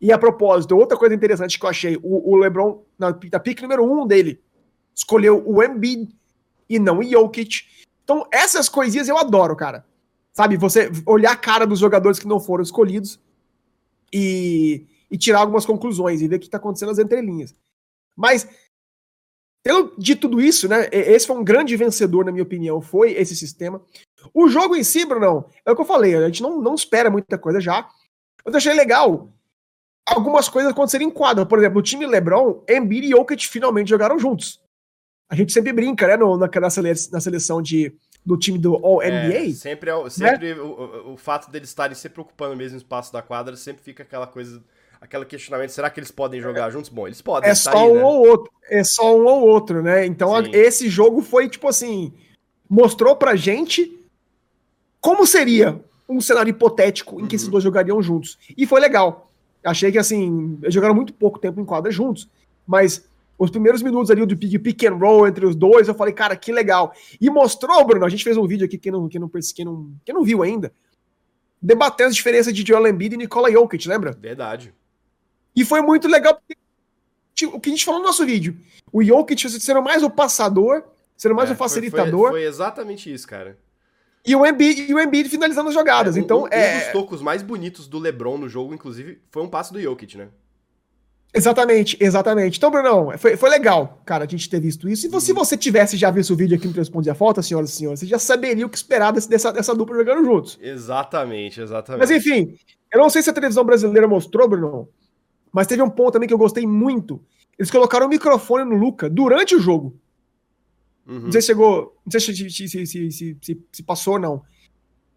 E 0.00 0.12
a 0.12 0.18
propósito, 0.18 0.76
outra 0.76 0.96
coisa 0.96 1.14
interessante 1.14 1.58
que 1.58 1.64
eu 1.64 1.70
achei, 1.70 1.96
o, 2.02 2.32
o 2.32 2.36
LeBron, 2.36 2.82
na, 2.98 3.08
na 3.32 3.40
pick 3.40 3.62
número 3.62 3.82
um 3.82 4.06
dele, 4.06 4.40
escolheu 4.94 5.42
o 5.46 5.62
Embiid 5.62 6.14
e 6.68 6.78
não 6.78 6.98
o 6.98 7.02
Jokic. 7.02 7.62
Então, 8.04 8.26
essas 8.30 8.68
coisinhas 8.68 9.08
eu 9.08 9.16
adoro, 9.16 9.56
cara. 9.56 9.86
Sabe, 10.32 10.58
você 10.58 10.92
olhar 11.06 11.32
a 11.32 11.36
cara 11.36 11.66
dos 11.66 11.78
jogadores 11.78 12.18
que 12.18 12.28
não 12.28 12.38
foram 12.38 12.62
escolhidos 12.62 13.18
e, 14.12 14.86
e 15.10 15.18
tirar 15.18 15.40
algumas 15.40 15.66
conclusões 15.66 16.20
e 16.20 16.28
ver 16.28 16.36
o 16.36 16.38
que 16.38 16.46
está 16.46 16.58
acontecendo 16.58 16.88
nas 16.88 16.98
entrelinhas. 16.98 17.54
Mas, 18.16 18.48
tendo 19.62 19.94
dito 19.98 20.22
tudo 20.22 20.40
isso, 20.40 20.68
né? 20.68 20.88
Esse 20.92 21.26
foi 21.26 21.36
um 21.36 21.44
grande 21.44 21.76
vencedor, 21.76 22.24
na 22.24 22.32
minha 22.32 22.42
opinião, 22.42 22.80
foi 22.80 23.12
esse 23.12 23.36
sistema. 23.36 23.82
O 24.32 24.48
jogo 24.48 24.74
em 24.74 24.82
si, 24.82 25.04
Brunão, 25.04 25.48
é 25.64 25.70
o 25.70 25.74
que 25.74 25.82
eu 25.82 25.86
falei, 25.86 26.14
a 26.14 26.26
gente 26.26 26.42
não, 26.42 26.60
não 26.60 26.74
espera 26.74 27.10
muita 27.10 27.38
coisa 27.38 27.60
já. 27.60 27.88
Mas 28.44 28.54
eu 28.54 28.58
achei 28.58 28.74
legal 28.74 29.32
algumas 30.06 30.48
coisas 30.48 30.70
acontecerem 30.70 31.08
em 31.08 31.10
quadra. 31.10 31.44
Por 31.44 31.58
exemplo, 31.58 31.80
o 31.80 31.82
time 31.82 32.06
LeBron, 32.06 32.62
Embiid 32.68 33.08
e 33.08 33.10
Jokic 33.10 33.48
finalmente 33.48 33.90
jogaram 33.90 34.18
juntos. 34.18 34.60
A 35.28 35.34
gente 35.34 35.52
sempre 35.52 35.72
brinca, 35.72 36.06
né, 36.06 36.16
no, 36.16 36.36
na, 36.36 36.48
na 36.48 37.20
seleção 37.20 37.60
de, 37.60 37.92
do 38.26 38.36
time 38.36 38.58
do 38.58 38.74
All-NBA. 38.74 39.50
É, 39.50 39.50
sempre 39.52 39.88
é, 39.88 40.10
sempre 40.10 40.54
né? 40.54 40.60
o, 40.60 41.12
o, 41.12 41.16
fato 41.16 41.48
deles 41.48 41.68
estarem 41.68 41.94
se 41.94 42.08
preocupando 42.08 42.56
mesmo 42.56 42.72
no 42.72 42.78
espaço 42.78 43.12
da 43.12 43.22
quadra, 43.22 43.56
sempre 43.56 43.84
fica 43.84 44.02
aquela 44.02 44.26
coisa, 44.26 44.60
aquele 45.00 45.24
questionamento, 45.24 45.70
será 45.70 45.88
que 45.88 46.00
eles 46.00 46.10
podem 46.10 46.40
jogar 46.40 46.66
é, 46.66 46.70
juntos? 46.72 46.90
Bom, 46.90 47.06
eles 47.06 47.22
podem. 47.22 47.48
É 47.48 47.52
tá 47.52 47.54
só 47.54 47.70
aí, 47.70 47.88
um 47.88 47.94
né? 47.94 48.02
ou 48.02 48.26
outro, 48.26 48.52
é 48.68 48.82
só 48.82 49.16
um 49.16 49.24
ou 49.26 49.46
outro, 49.46 49.80
né? 49.80 50.04
Então 50.04 50.44
Sim. 50.44 50.50
esse 50.52 50.88
jogo 50.88 51.22
foi, 51.22 51.48
tipo 51.48 51.68
assim, 51.68 52.12
mostrou 52.68 53.14
pra 53.14 53.36
gente 53.36 53.96
como 55.00 55.24
seria 55.24 55.80
um 56.08 56.20
cenário 56.20 56.50
hipotético 56.50 57.20
em 57.20 57.26
que 57.26 57.34
uhum. 57.34 57.36
esses 57.36 57.48
dois 57.48 57.62
jogariam 57.62 58.02
juntos. 58.02 58.36
E 58.56 58.66
foi 58.66 58.80
legal. 58.80 59.30
Achei 59.64 59.92
que, 59.92 59.98
assim, 59.98 60.58
eles 60.62 60.74
jogaram 60.74 60.94
muito 60.96 61.12
pouco 61.12 61.38
tempo 61.38 61.60
em 61.60 61.64
quadra 61.64 61.92
juntos, 61.92 62.28
mas 62.66 63.04
os 63.38 63.50
primeiros 63.50 63.82
minutos 63.82 64.10
ali 64.10 64.24
do 64.24 64.36
pick 64.36 64.84
and 64.84 64.94
roll 64.94 65.26
entre 65.26 65.44
os 65.44 65.54
dois, 65.54 65.88
eu 65.88 65.94
falei, 65.94 66.14
cara, 66.14 66.36
que 66.36 66.50
legal. 66.50 66.92
E 67.20 67.28
mostrou, 67.28 67.84
Bruno, 67.84 68.04
a 68.04 68.08
gente 68.08 68.24
fez 68.24 68.36
um 68.36 68.46
vídeo 68.46 68.64
aqui, 68.64 68.78
quem 68.78 68.90
não, 68.90 69.08
quem 69.08 69.20
não, 69.20 69.28
quem 69.28 69.64
não, 69.64 69.92
quem 70.04 70.14
não 70.14 70.24
viu 70.24 70.42
ainda, 70.42 70.72
debatendo 71.60 72.08
as 72.08 72.16
diferenças 72.16 72.52
de 72.52 72.66
Joel 72.66 72.86
Embiid 72.86 73.14
e 73.14 73.18
Nikola 73.18 73.50
Jokic, 73.50 73.86
lembra? 73.88 74.12
Verdade. 74.12 74.74
E 75.54 75.64
foi 75.64 75.82
muito 75.82 76.08
legal, 76.08 76.34
porque 76.34 76.56
tipo, 77.34 77.56
o 77.56 77.60
que 77.60 77.68
a 77.68 77.72
gente 77.72 77.84
falou 77.84 78.00
no 78.00 78.06
nosso 78.06 78.24
vídeo, 78.24 78.56
o 78.92 79.02
Jokic 79.02 79.48
sendo 79.60 79.82
mais 79.82 80.02
o 80.02 80.10
passador, 80.10 80.82
sendo 81.16 81.34
mais 81.34 81.50
é, 81.50 81.52
o 81.52 81.56
facilitador. 81.56 82.30
Foi, 82.30 82.40
foi, 82.40 82.44
exatamente 82.44 83.12
isso, 83.12 83.26
cara. 83.26 83.58
E 84.24 84.34
o 84.34 84.44
Embiid, 84.44 84.90
e 84.90 84.94
o 84.94 84.98
Embiid 84.98 85.28
finalizando 85.28 85.68
as 85.68 85.74
jogadas, 85.74 86.16
é, 86.16 86.20
então 86.20 86.44
um, 86.44 86.48
é... 86.48 86.74
Um 86.74 86.78
dos 86.80 86.92
tocos 86.92 87.22
mais 87.22 87.42
bonitos 87.42 87.86
do 87.86 87.98
LeBron 87.98 88.38
no 88.38 88.48
jogo, 88.48 88.74
inclusive, 88.74 89.20
foi 89.30 89.42
um 89.42 89.48
passe 89.48 89.72
do 89.72 89.80
Jokic, 89.80 90.16
né? 90.16 90.28
Exatamente, 91.36 91.98
exatamente. 92.00 92.56
Então, 92.56 92.70
Brunão, 92.70 93.12
foi, 93.18 93.36
foi 93.36 93.50
legal, 93.50 94.00
cara, 94.06 94.24
a 94.24 94.26
gente 94.28 94.48
ter 94.48 94.58
visto 94.58 94.88
isso. 94.88 95.06
E 95.06 95.20
se 95.20 95.32
você 95.34 95.56
tivesse 95.56 95.96
já 95.96 96.10
visto 96.10 96.32
o 96.32 96.36
vídeo 96.36 96.56
aqui 96.56 96.66
no 96.66 96.72
Responde 96.72 97.10
a 97.10 97.14
Falta, 97.14 97.42
senhoras 97.42 97.70
e 97.70 97.76
senhores, 97.76 98.00
você 98.00 98.06
já 98.06 98.18
saberia 98.18 98.64
o 98.64 98.70
que 98.70 98.76
esperar 98.76 99.12
dessa, 99.12 99.52
dessa 99.52 99.74
dupla 99.74 99.96
jogando 99.96 100.24
juntos. 100.24 100.58
Exatamente, 100.62 101.60
exatamente. 101.60 102.00
Mas 102.00 102.10
enfim, 102.10 102.56
eu 102.90 102.98
não 102.98 103.10
sei 103.10 103.22
se 103.22 103.28
a 103.28 103.34
televisão 103.34 103.64
brasileira 103.64 104.08
mostrou, 104.08 104.48
Bruno, 104.48 104.88
mas 105.52 105.66
teve 105.66 105.82
um 105.82 105.90
ponto 105.90 106.12
também 106.12 106.26
que 106.26 106.34
eu 106.34 106.38
gostei 106.38 106.66
muito. 106.66 107.20
Eles 107.58 107.70
colocaram 107.70 108.06
o 108.06 108.08
microfone 108.08 108.64
no 108.64 108.76
Luca 108.76 109.10
durante 109.10 109.54
o 109.54 109.60
jogo. 109.60 109.94
Uhum. 111.06 111.20
Não 111.20 111.32
sei 111.32 111.42
se 111.42 111.48
chegou, 111.48 111.96
não 112.04 112.10
sei 112.10 112.20
se, 112.20 112.50
se, 112.50 112.86
se, 112.86 113.36
se, 113.40 113.62
se 113.72 113.82
passou 113.82 114.14
ou 114.14 114.20
não. 114.20 114.42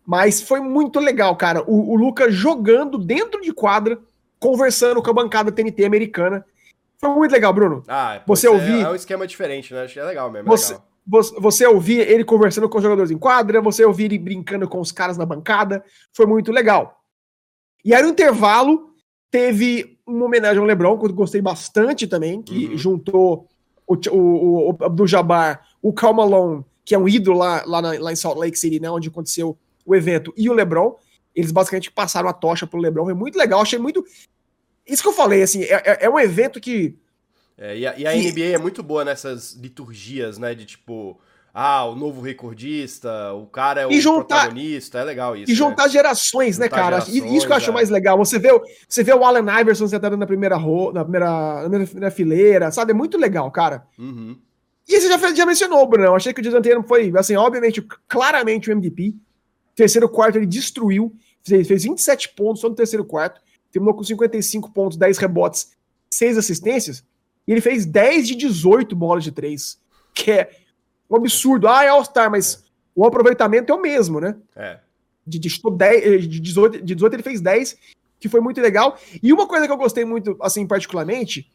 Mas 0.06 0.42
foi 0.42 0.60
muito 0.60 1.00
legal, 1.00 1.36
cara. 1.36 1.64
O, 1.66 1.94
o 1.94 1.96
Luca 1.96 2.30
jogando 2.30 2.98
dentro 2.98 3.42
de 3.42 3.54
quadra 3.54 4.00
conversando 4.40 5.02
com 5.02 5.10
a 5.10 5.14
bancada 5.14 5.52
TNT 5.52 5.86
americana. 5.86 6.46
Foi 6.98 7.10
muito 7.10 7.32
legal, 7.32 7.54
Bruno. 7.54 7.84
Ah, 7.88 8.22
você 8.26 8.48
ouvir. 8.48 8.82
É 8.82 8.90
um 8.90 8.96
esquema 8.96 9.26
diferente, 9.26 9.74
né? 9.74 9.84
Achei 9.84 10.02
legal 10.04 10.32
mesmo. 10.32 10.48
É 10.48 10.58
você, 10.58 10.74
legal. 10.74 11.42
você 11.42 11.66
ouvir 11.66 12.00
ele 12.00 12.24
conversando 12.24 12.68
com 12.68 12.78
os 12.78 12.84
jogadores 12.84 13.12
em 13.12 13.18
quadra, 13.18 13.62
você 13.62 13.86
ouvir 13.86 14.06
ele 14.06 14.18
brincando 14.18 14.68
com 14.68 14.80
os 14.80 14.92
caras 14.92 15.18
na 15.18 15.26
bancada. 15.26 15.84
Foi 16.14 16.26
muito 16.26 16.52
legal. 16.52 17.00
E 17.84 17.94
aí, 17.94 18.02
no 18.04 18.10
intervalo, 18.10 18.90
teve 19.32 19.98
uma 20.06 20.26
homenagem 20.26 20.60
ao 20.60 20.66
LeBron, 20.66 20.98
que 20.98 21.06
eu 21.06 21.14
gostei 21.14 21.42
bastante 21.42 22.08
também, 22.08 22.42
que 22.42 22.68
uhum. 22.68 22.78
juntou 22.78 23.48
o, 23.88 23.96
o, 24.12 24.70
o 24.72 24.78
Abdul 24.84 25.08
Jabbar, 25.08 25.62
o 25.82 25.94
Cal 25.94 26.14
Malone, 26.14 26.66
que 26.84 26.94
é 26.96 26.98
um 26.98 27.08
ídolo 27.08 27.38
lá, 27.38 27.64
lá, 27.66 27.82
na, 27.82 28.00
lá 28.00 28.12
em 28.12 28.16
Salt 28.16 28.38
Lake 28.38 28.58
City, 28.58 28.80
né, 28.80 28.90
onde 28.90 29.10
aconteceu 29.10 29.58
o 29.86 29.96
evento, 29.96 30.34
e 30.36 30.50
o 30.50 30.54
LeBron. 30.54 30.96
Eles 31.40 31.52
basicamente 31.52 31.90
passaram 31.90 32.28
a 32.28 32.34
tocha 32.34 32.68
pro 32.68 32.80
LeBron. 32.80 33.06
Foi 33.06 33.14
muito 33.14 33.38
legal. 33.38 33.62
Achei 33.62 33.80
muito. 33.80 34.06
Isso 34.86 35.02
que 35.02 35.08
eu 35.08 35.14
falei, 35.14 35.42
assim, 35.42 35.64
é, 35.64 35.82
é, 35.86 35.98
é 36.02 36.10
um 36.10 36.20
evento 36.20 36.60
que. 36.60 36.98
É, 37.58 37.78
e, 37.78 37.88
a, 37.88 37.98
e 37.98 38.06
a 38.06 38.12
que... 38.12 38.32
NBA 38.32 38.56
é 38.56 38.58
muito 38.58 38.84
boa 38.84 39.06
nessas 39.06 39.54
liturgias, 39.54 40.38
né? 40.38 40.54
De 40.54 40.66
tipo, 40.66 41.18
ah, 41.54 41.86
o 41.86 41.96
novo 41.96 42.22
recordista, 42.22 43.34
o 43.34 43.46
cara 43.46 43.82
é 43.82 43.88
o 43.88 43.92
juntar, 43.94 44.48
protagonista, 44.48 45.00
é 45.00 45.04
legal 45.04 45.36
isso. 45.36 45.52
E 45.52 45.56
juntar 45.56 45.86
né? 45.86 45.90
gerações, 45.90 46.58
né, 46.58 46.66
juntar 46.66 46.76
né, 46.76 46.84
cara? 46.84 47.00
Gerações, 47.02 47.34
isso 47.34 47.46
que 47.46 47.52
eu 47.52 47.58
acho 47.58 47.70
é. 47.70 47.74
mais 47.74 47.90
legal. 47.90 48.18
Você 48.18 48.38
vê, 48.38 48.50
você 48.88 49.02
vê 49.02 49.14
o 49.14 49.24
Allen 49.24 49.46
Iverson 49.62 49.88
sentado 49.88 50.18
na 50.18 50.28
primeira, 50.28 50.58
ro, 50.58 50.92
na 50.92 51.04
primeira, 51.04 51.70
na 51.70 51.86
primeira 51.86 52.12
fileira, 52.12 52.72
sabe? 52.72 52.92
É 52.92 52.94
muito 52.94 53.18
legal, 53.18 53.50
cara. 53.52 53.88
Uhum. 53.98 54.38
E 54.88 55.00
você 55.00 55.08
já, 55.08 55.34
já 55.34 55.46
mencionou, 55.46 55.88
Bruno. 55.88 56.08
Eu 56.08 56.16
achei 56.16 56.34
que 56.34 56.40
o 56.40 56.44
Desanteiro 56.44 56.84
foi, 56.84 57.14
assim, 57.16 57.36
obviamente, 57.36 57.82
claramente 58.08 58.70
o 58.70 58.72
MVP. 58.72 59.16
Terceiro 59.76 60.10
quarto 60.10 60.38
ele 60.38 60.48
destruiu 60.48 61.16
fez, 61.44 61.68
fez 61.68 61.84
27 61.84 62.30
pontos 62.30 62.62
só 62.62 62.70
no 62.70 62.76
terceiro 62.76 63.06
quarto, 63.06 63.42
terminou 63.72 63.94
com 63.94 64.04
55 64.04 64.72
pontos, 64.72 64.98
10 64.98 65.18
rebotes, 65.18 65.72
6 66.12 66.38
assistências, 66.38 67.04
e 67.48 67.52
ele 67.52 67.62
fez 67.62 67.86
10 67.86 68.28
de 68.28 68.36
18 68.36 68.96
bolas 68.96 69.24
de 69.24 69.32
3, 69.32 69.80
que 70.14 70.32
é 70.32 70.52
um 71.10 71.16
absurdo. 71.16 71.68
Ah, 71.68 71.84
é 71.84 71.88
All-Star, 71.88 72.30
mas 72.30 72.64
o 72.96 73.06
aproveitamento 73.06 73.72
é 73.72 73.76
o 73.76 73.82
mesmo, 73.82 74.20
né? 74.20 74.36
É. 74.56 74.80
De, 75.26 75.40
de, 75.40 75.50
10, 75.50 76.06
eh, 76.06 76.18
de, 76.18 76.40
18, 76.40 76.84
de 76.84 76.96
18 76.96 77.16
ele 77.16 77.24
fez 77.24 77.42
10, 77.42 77.78
que 78.20 78.30
foi 78.30 78.42
muito 78.42 78.60
legal. 78.60 78.98
E 79.22 79.32
uma 79.32 79.48
coisa 79.48 79.66
que 79.66 79.72
eu 79.72 79.78
gostei 79.78 80.06
muito, 80.06 80.38
assim, 80.42 80.68
particularmente, 80.68 81.50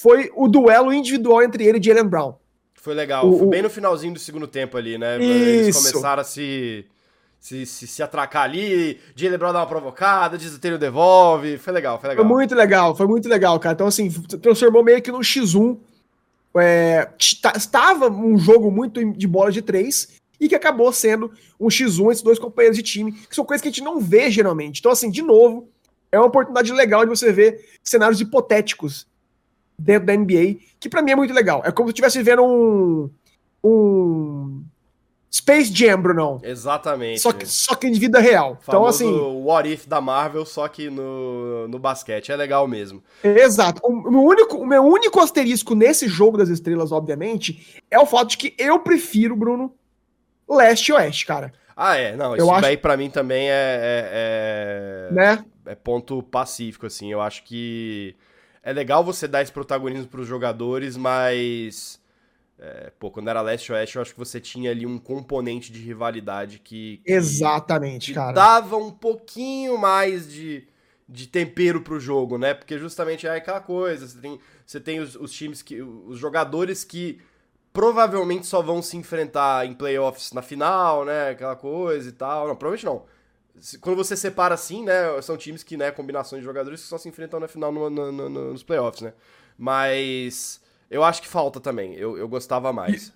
foi 0.00 0.30
o 0.34 0.48
duelo 0.48 0.92
individual 0.92 1.42
entre 1.42 1.64
ele 1.64 1.78
e 1.78 1.82
Jalen 1.82 2.06
Brown. 2.06 2.34
Foi 2.74 2.94
legal, 2.94 3.28
o, 3.28 3.38
foi 3.38 3.48
bem 3.48 3.62
no 3.62 3.70
finalzinho 3.70 4.14
do 4.14 4.18
segundo 4.18 4.46
tempo 4.46 4.76
ali, 4.76 4.98
né? 4.98 5.16
Isso. 5.22 5.30
Eles 5.30 5.76
começaram 5.76 6.20
a 6.20 6.24
se 6.24 6.86
se, 7.42 7.66
se, 7.66 7.88
se 7.88 8.00
atracar 8.04 8.44
ali, 8.44 9.00
de 9.16 9.28
LeBron 9.28 9.52
dar 9.52 9.58
uma 9.58 9.66
provocada, 9.66 10.38
de 10.38 10.46
o 10.48 10.78
devolve. 10.78 11.58
Foi 11.58 11.72
legal, 11.72 11.98
foi 12.00 12.10
legal. 12.10 12.24
Foi 12.24 12.34
muito 12.36 12.54
legal, 12.54 12.96
foi 12.96 13.06
muito 13.08 13.28
legal, 13.28 13.58
cara. 13.58 13.74
Então, 13.74 13.88
assim, 13.88 14.08
transformou 14.40 14.84
meio 14.84 15.02
que 15.02 15.10
num 15.10 15.18
X1. 15.18 15.76
É, 16.56 17.10
estava 17.56 18.08
um 18.08 18.38
jogo 18.38 18.70
muito 18.70 19.04
de 19.12 19.26
bola 19.26 19.50
de 19.50 19.60
três. 19.60 20.20
e 20.40 20.48
que 20.48 20.54
acabou 20.54 20.92
sendo 20.92 21.32
um 21.58 21.66
X1 21.66 22.12
entre 22.12 22.24
dois 22.24 22.38
companheiros 22.38 22.76
de 22.76 22.82
time, 22.84 23.10
que 23.10 23.34
são 23.34 23.44
coisas 23.44 23.60
que 23.60 23.68
a 23.68 23.72
gente 23.72 23.82
não 23.82 23.98
vê 24.00 24.30
geralmente. 24.30 24.78
Então, 24.78 24.92
assim, 24.92 25.10
de 25.10 25.22
novo, 25.22 25.68
é 26.12 26.18
uma 26.18 26.26
oportunidade 26.26 26.72
legal 26.72 27.04
de 27.04 27.10
você 27.10 27.32
ver 27.32 27.64
cenários 27.82 28.20
hipotéticos 28.20 29.04
dentro 29.76 30.06
da 30.06 30.16
NBA, 30.16 30.58
que 30.78 30.88
para 30.88 31.02
mim 31.02 31.10
é 31.10 31.16
muito 31.16 31.34
legal. 31.34 31.60
É 31.64 31.72
como 31.72 31.88
se 31.88 31.92
estivesse 31.92 32.22
vendo 32.22 32.44
um, 32.44 33.10
um 33.64 34.62
Space 35.34 35.74
Jam, 35.74 36.02
Brunão. 36.02 36.40
Exatamente. 36.42 37.20
Só 37.20 37.32
que, 37.32 37.46
só 37.46 37.74
que 37.74 37.90
de 37.90 37.98
vida 37.98 38.20
real. 38.20 38.58
então, 38.62 38.84
assim. 38.84 39.06
O 39.06 39.46
What 39.46 39.72
If 39.72 39.86
da 39.86 39.98
Marvel, 39.98 40.44
só 40.44 40.68
que 40.68 40.90
no, 40.90 41.66
no 41.68 41.78
basquete. 41.78 42.30
É 42.30 42.36
legal 42.36 42.68
mesmo. 42.68 43.02
Exato. 43.24 43.80
O 43.82 44.10
meu, 44.10 44.22
único, 44.22 44.58
o 44.58 44.66
meu 44.66 44.84
único 44.84 45.18
asterisco 45.20 45.74
nesse 45.74 46.06
jogo 46.06 46.36
das 46.36 46.50
estrelas, 46.50 46.92
obviamente, 46.92 47.82
é 47.90 47.98
o 47.98 48.04
fato 48.04 48.28
de 48.28 48.36
que 48.36 48.54
eu 48.58 48.80
prefiro, 48.80 49.34
Bruno, 49.34 49.74
leste 50.46 50.90
e 50.90 50.92
oeste, 50.92 51.24
cara. 51.24 51.50
Ah, 51.74 51.96
é. 51.96 52.14
Não, 52.14 52.36
isso 52.36 52.44
eu 52.44 52.60
daí 52.60 52.74
acho... 52.74 52.82
pra 52.82 52.98
mim 52.98 53.08
também 53.08 53.48
é, 53.48 53.52
é, 53.52 55.08
é, 55.08 55.14
né? 55.14 55.44
é 55.64 55.74
ponto 55.74 56.22
pacífico, 56.22 56.84
assim. 56.84 57.10
Eu 57.10 57.22
acho 57.22 57.42
que 57.44 58.14
é 58.62 58.70
legal 58.70 59.02
você 59.02 59.26
dar 59.26 59.40
esse 59.40 59.50
protagonismo 59.50 60.08
pros 60.08 60.28
jogadores, 60.28 60.94
mas... 60.94 62.01
É, 62.64 62.92
pô, 62.96 63.10
quando 63.10 63.28
era 63.28 63.40
leste-oeste, 63.42 63.96
eu 63.96 64.02
acho 64.02 64.12
que 64.12 64.18
você 64.18 64.40
tinha 64.40 64.70
ali 64.70 64.86
um 64.86 64.96
componente 64.96 65.72
de 65.72 65.80
rivalidade 65.80 66.60
que... 66.60 66.98
que 67.04 67.12
Exatamente, 67.12 68.06
que 68.06 68.14
cara. 68.14 68.30
dava 68.30 68.76
um 68.76 68.92
pouquinho 68.92 69.76
mais 69.76 70.30
de, 70.30 70.68
de 71.08 71.26
tempero 71.26 71.82
pro 71.82 71.98
jogo, 71.98 72.38
né? 72.38 72.54
Porque 72.54 72.78
justamente 72.78 73.26
é 73.26 73.34
aquela 73.34 73.60
coisa, 73.60 74.06
você 74.06 74.18
tem, 74.20 74.40
você 74.64 74.78
tem 74.78 75.00
os, 75.00 75.16
os 75.16 75.32
times 75.32 75.60
que... 75.60 75.82
os 75.82 76.16
jogadores 76.16 76.84
que 76.84 77.20
provavelmente 77.72 78.46
só 78.46 78.62
vão 78.62 78.80
se 78.80 78.96
enfrentar 78.96 79.66
em 79.66 79.74
playoffs 79.74 80.32
na 80.32 80.40
final, 80.40 81.04
né? 81.04 81.30
Aquela 81.30 81.56
coisa 81.56 82.10
e 82.10 82.12
tal. 82.12 82.46
Não, 82.46 82.54
provavelmente 82.54 82.86
não. 82.86 83.04
Quando 83.80 83.96
você 83.96 84.16
separa 84.16 84.54
assim, 84.54 84.84
né? 84.84 85.20
São 85.20 85.36
times 85.36 85.64
que, 85.64 85.76
né, 85.76 85.90
combinações 85.90 86.42
de 86.42 86.46
jogadores 86.46 86.82
que 86.82 86.86
só 86.86 86.96
se 86.96 87.08
enfrentam 87.08 87.40
na 87.40 87.48
final 87.48 87.72
no, 87.72 87.90
no, 87.90 88.12
no, 88.12 88.28
nos 88.52 88.62
playoffs, 88.62 89.02
né? 89.02 89.12
Mas 89.58 90.60
eu 90.92 91.02
acho 91.02 91.22
que 91.22 91.28
falta 91.28 91.58
também. 91.58 91.94
Eu, 91.94 92.16
eu 92.18 92.28
gostava 92.28 92.72
mais. 92.72 93.08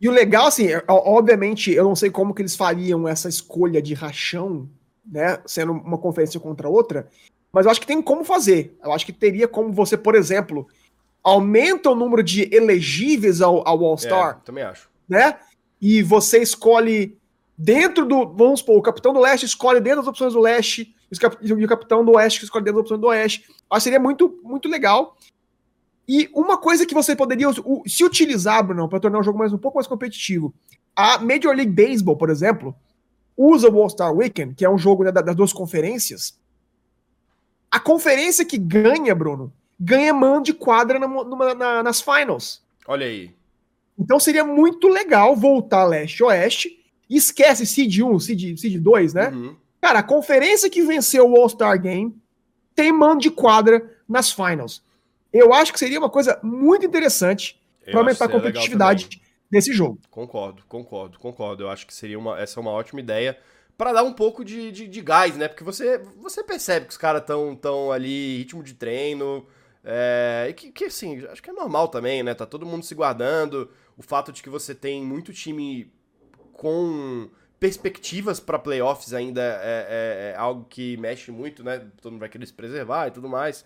E, 0.00 0.06
e 0.06 0.08
o 0.08 0.12
legal, 0.12 0.46
assim, 0.46 0.68
é, 0.68 0.82
obviamente, 0.88 1.72
eu 1.72 1.84
não 1.84 1.96
sei 1.96 2.10
como 2.10 2.32
que 2.32 2.40
eles 2.40 2.54
fariam 2.54 3.06
essa 3.06 3.28
escolha 3.28 3.82
de 3.82 3.92
rachão, 3.92 4.68
né? 5.04 5.42
Sendo 5.44 5.72
uma 5.72 5.98
conferência 5.98 6.38
contra 6.38 6.68
outra. 6.68 7.08
Mas 7.52 7.66
eu 7.66 7.70
acho 7.72 7.80
que 7.80 7.86
tem 7.86 8.00
como 8.00 8.24
fazer. 8.24 8.78
Eu 8.82 8.92
acho 8.92 9.04
que 9.04 9.12
teria 9.12 9.48
como 9.48 9.72
você, 9.72 9.96
por 9.96 10.14
exemplo, 10.14 10.68
aumenta 11.22 11.90
o 11.90 11.96
número 11.96 12.22
de 12.22 12.48
elegíveis 12.54 13.40
ao, 13.40 13.66
ao 13.66 13.84
All-Star. 13.84 14.38
É, 14.40 14.44
também 14.44 14.62
acho. 14.62 14.88
Né? 15.08 15.36
E 15.80 16.02
você 16.02 16.38
escolhe 16.38 17.18
dentro 17.58 18.06
do. 18.06 18.26
Vamos 18.32 18.60
supor, 18.60 18.78
o 18.78 18.82
capitão 18.82 19.12
do 19.12 19.20
leste 19.20 19.44
escolhe 19.44 19.80
dentro 19.80 19.98
das 19.98 20.08
opções 20.08 20.32
do 20.32 20.40
leste, 20.40 20.94
e 21.42 21.52
o 21.52 21.68
capitão 21.68 22.04
do 22.04 22.12
oeste 22.12 22.44
escolhe 22.44 22.64
dentro 22.64 22.80
das 22.80 22.86
opções 22.86 23.00
do 23.00 23.08
oeste. 23.08 23.44
Acho 23.68 23.80
que 23.80 23.82
seria 23.82 23.98
muito, 23.98 24.40
muito 24.44 24.68
legal. 24.68 25.16
E 26.12 26.28
uma 26.34 26.58
coisa 26.58 26.84
que 26.84 26.92
você 26.92 27.14
poderia 27.14 27.46
se 27.86 28.04
utilizar, 28.04 28.66
Bruno, 28.66 28.88
para 28.88 28.98
tornar 28.98 29.20
o 29.20 29.22
jogo 29.22 29.38
mais 29.38 29.52
um 29.52 29.58
pouco 29.58 29.76
mais 29.76 29.86
competitivo. 29.86 30.52
A 30.96 31.18
Major 31.18 31.54
League 31.54 31.70
Baseball, 31.70 32.16
por 32.16 32.30
exemplo, 32.30 32.74
usa 33.36 33.70
o 33.70 33.80
All-Star 33.80 34.12
Weekend, 34.12 34.56
que 34.56 34.64
é 34.64 34.68
um 34.68 34.76
jogo 34.76 35.04
né, 35.04 35.12
das 35.12 35.36
duas 35.36 35.52
conferências. 35.52 36.36
A 37.70 37.78
conferência 37.78 38.44
que 38.44 38.58
ganha, 38.58 39.14
Bruno, 39.14 39.52
ganha 39.78 40.12
mando 40.12 40.46
de 40.46 40.52
quadra 40.52 40.98
na, 40.98 41.06
na, 41.54 41.82
nas 41.84 42.00
finals. 42.00 42.60
Olha 42.88 43.06
aí. 43.06 43.32
Então 43.96 44.18
seria 44.18 44.42
muito 44.42 44.88
legal 44.88 45.36
voltar 45.36 45.84
leste-oeste. 45.84 46.76
Esquece 47.08 47.64
Seed 47.64 48.00
1, 48.00 48.18
Seed, 48.18 48.58
Seed 48.58 48.82
2, 48.82 49.14
né? 49.14 49.28
Uhum. 49.28 49.54
Cara, 49.80 50.00
a 50.00 50.02
conferência 50.02 50.68
que 50.68 50.82
venceu 50.82 51.30
o 51.30 51.36
All-Star 51.36 51.80
Game 51.80 52.20
tem 52.74 52.90
mando 52.90 53.20
de 53.20 53.30
quadra 53.30 53.96
nas 54.08 54.32
finals. 54.32 54.82
Eu 55.32 55.52
acho 55.52 55.72
que 55.72 55.78
seria 55.78 55.98
uma 55.98 56.10
coisa 56.10 56.38
muito 56.42 56.84
interessante 56.84 57.60
para 57.84 58.00
aumentar 58.00 58.24
a 58.26 58.28
competitividade 58.28 59.20
desse 59.50 59.72
jogo. 59.72 59.98
Concordo, 60.10 60.62
concordo, 60.68 61.18
concordo. 61.18 61.64
Eu 61.64 61.70
acho 61.70 61.86
que 61.86 61.94
seria 61.94 62.18
uma, 62.18 62.38
essa 62.38 62.58
é 62.58 62.60
uma 62.60 62.70
ótima 62.70 63.00
ideia 63.00 63.38
para 63.76 63.92
dar 63.94 64.02
um 64.02 64.12
pouco 64.12 64.44
de, 64.44 64.70
de, 64.70 64.86
de, 64.86 65.00
gás, 65.00 65.36
né? 65.36 65.48
Porque 65.48 65.64
você, 65.64 65.98
você 66.18 66.42
percebe 66.44 66.86
que 66.86 66.92
os 66.92 66.98
caras 66.98 67.22
estão 67.22 67.56
tão 67.56 67.90
ali, 67.90 68.36
ritmo 68.38 68.62
de 68.62 68.74
treino, 68.74 69.46
é, 69.82 70.48
e 70.50 70.52
que, 70.52 70.70
que, 70.70 70.84
assim, 70.84 71.24
acho 71.26 71.42
que 71.42 71.48
é 71.48 71.52
normal 71.52 71.88
também, 71.88 72.22
né? 72.22 72.34
Tá 72.34 72.44
todo 72.44 72.66
mundo 72.66 72.84
se 72.84 72.94
guardando. 72.94 73.70
O 73.96 74.02
fato 74.02 74.32
de 74.32 74.42
que 74.42 74.50
você 74.50 74.74
tem 74.74 75.02
muito 75.02 75.32
time 75.32 75.90
com 76.52 77.30
perspectivas 77.58 78.38
para 78.38 78.58
playoffs 78.58 79.14
ainda 79.14 79.40
é, 79.40 79.86
é, 79.88 80.32
é, 80.32 80.36
algo 80.36 80.66
que 80.68 80.96
mexe 80.98 81.30
muito, 81.30 81.64
né? 81.64 81.86
Todo 82.00 82.12
mundo 82.12 82.20
vai 82.20 82.28
querer 82.28 82.46
se 82.46 82.52
preservar 82.52 83.08
e 83.08 83.12
tudo 83.12 83.28
mais. 83.28 83.64